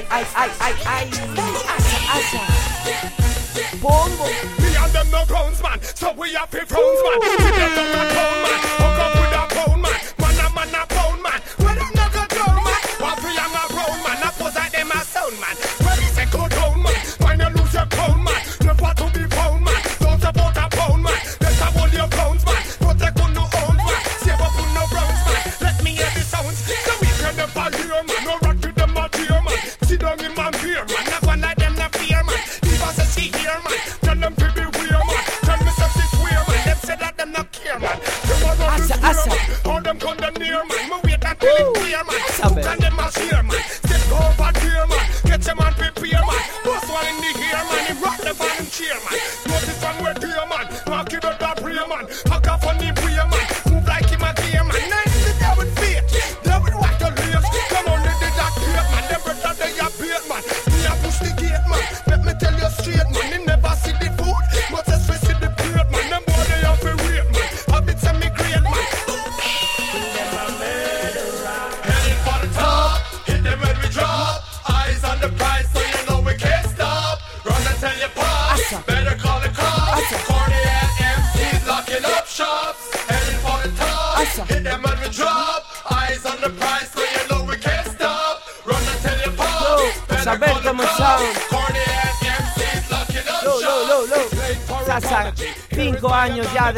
Ay, 0.09 0.51
ay, 0.59 0.73
ay. 0.85 1.09
Bombo. 3.81 4.25
Me 4.59 4.75
and 4.75 4.91
them 4.91 5.09
no 5.09 5.23
clowns, 5.25 5.63
man. 5.63 5.79
So 5.81 6.11
we 6.17 6.33
have 6.33 6.49
to 6.49 6.65
frowns, 6.65 6.99
man. 7.03 7.19
We 7.21 7.29
a 7.29 8.11
clown, 8.11 8.41
man. 8.43 8.92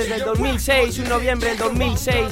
Años 0.06 0.10
ya 0.10 0.16
desde 0.16 0.16
el 0.16 0.24
2006, 0.24 1.00
un 1.00 1.10
noviembre 1.10 1.50
del 1.50 1.58
2006, 1.58 2.26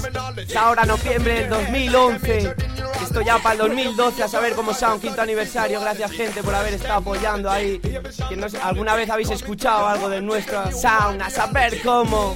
hasta 0.47 0.61
ahora 0.61 0.85
noviembre 0.85 1.33
del 1.41 1.49
2011. 1.49 2.55
Esto 3.01 3.21
ya 3.21 3.37
para 3.39 3.53
el 3.53 3.59
2012, 3.59 4.23
a 4.23 4.27
saber 4.27 4.53
cómo 4.53 4.73
sea 4.73 4.93
un 4.93 4.99
quinto 4.99 5.21
aniversario. 5.21 5.79
Gracias, 5.81 6.11
gente, 6.11 6.41
por 6.41 6.55
haber 6.55 6.73
estado 6.73 6.95
apoyando 6.95 7.49
ahí. 7.49 7.79
Que 7.79 8.01
alguna 8.61 8.95
vez 8.95 9.09
habéis 9.09 9.29
escuchado 9.29 9.87
algo 9.87 10.09
de 10.09 10.21
nuestro 10.21 10.71
sound, 10.71 11.21
a 11.21 11.29
saber 11.29 11.81
cómo. 11.83 12.35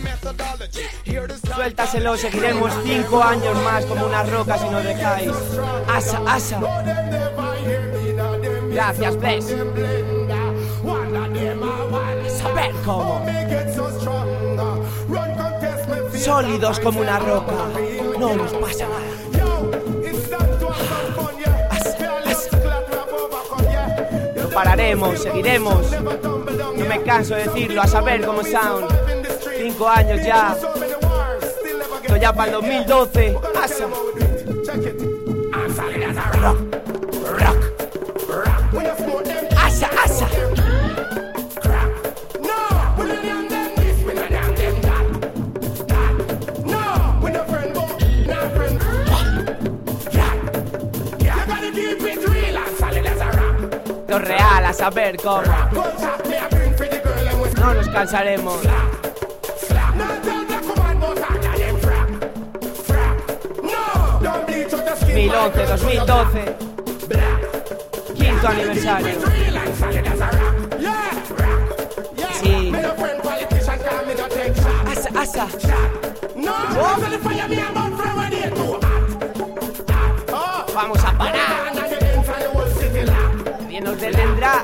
Suéltaselo, 1.55 2.17
seguiremos 2.17 2.71
cinco 2.83 3.23
años 3.23 3.55
más 3.63 3.85
como 3.85 4.05
unas 4.05 4.29
rocas 4.29 4.61
si 4.61 4.69
nos 4.69 4.83
dejáis. 4.83 5.31
Asa, 5.87 6.21
asa. 6.27 6.59
Gracias, 8.71 9.17
Bless. 9.17 9.45
Saber 12.37 12.71
cómo 12.85 13.36
sólidos 16.27 16.81
como 16.81 16.99
una 16.99 17.19
roca. 17.19 17.53
No 18.19 18.35
nos 18.35 18.51
pasa 18.51 18.85
nada. 18.85 18.99
No 24.35 24.49
pararemos, 24.49 25.19
seguiremos. 25.23 25.89
No 26.75 26.85
me 26.85 27.01
canso 27.03 27.33
de 27.35 27.45
decirlo, 27.45 27.81
a 27.81 27.87
saber 27.87 28.25
cómo 28.25 28.43
sound. 28.43 28.87
Cinco 29.57 29.87
años 29.87 30.19
ya. 30.25 30.57
Esto 32.03 32.17
ya 32.17 32.33
para 32.33 32.51
el 32.51 32.57
2012. 32.57 33.37
Lo 54.17 54.23
real, 54.23 54.65
a 54.65 54.73
saber 54.73 55.15
cómo. 55.17 55.43
No 57.59 57.73
nos 57.75 57.87
cansaremos. 57.89 58.61
2011, 65.01 65.65
2012. 65.67 66.55
Quinto 68.15 68.47
aniversario. 68.47 69.15
Sí. 72.41 72.73
Asa, 74.87 75.09
asa. 75.21 75.47
Vamos 80.73 81.03
a. 81.03 81.16
Bien 83.99 84.11
nos 84.11 84.17
detendrá. 84.17 84.63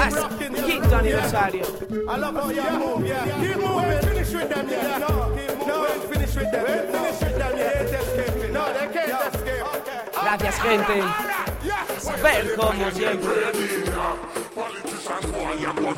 Asa, 0.00 0.28
Quinto 0.38 0.96
aniversario. 0.96 1.64
I 2.08 2.16
love 2.16 2.36
how 2.36 2.50
you 2.50 2.62
move, 2.78 3.06
yeah. 3.06 3.24
Keep 3.24 3.56
moving. 3.56 4.00
Finish 4.00 4.32
with 4.32 4.48
them, 4.48 4.68
yeah. 4.68 4.98
No, 4.98 5.06
keep 5.34 5.58
moving. 5.58 5.68
No, 5.68 5.84
finish 6.08 6.34
with 6.36 6.50
them. 6.50 6.66
Finish 6.66 7.20
with 7.20 7.38
them, 7.38 7.56
yeah. 7.56 8.52
No, 8.52 8.72
they 8.72 8.86
can't 8.92 9.34
escape. 9.34 9.64
Okay. 9.76 10.00
Gracias, 10.12 10.62
gente. 10.62 11.02
Saber 11.98 12.56
como 12.56 12.90
siempre. 12.90 13.34
Politicians, 14.54 15.26
boy, 15.32 15.54
you 15.60 15.72
put 15.72 15.96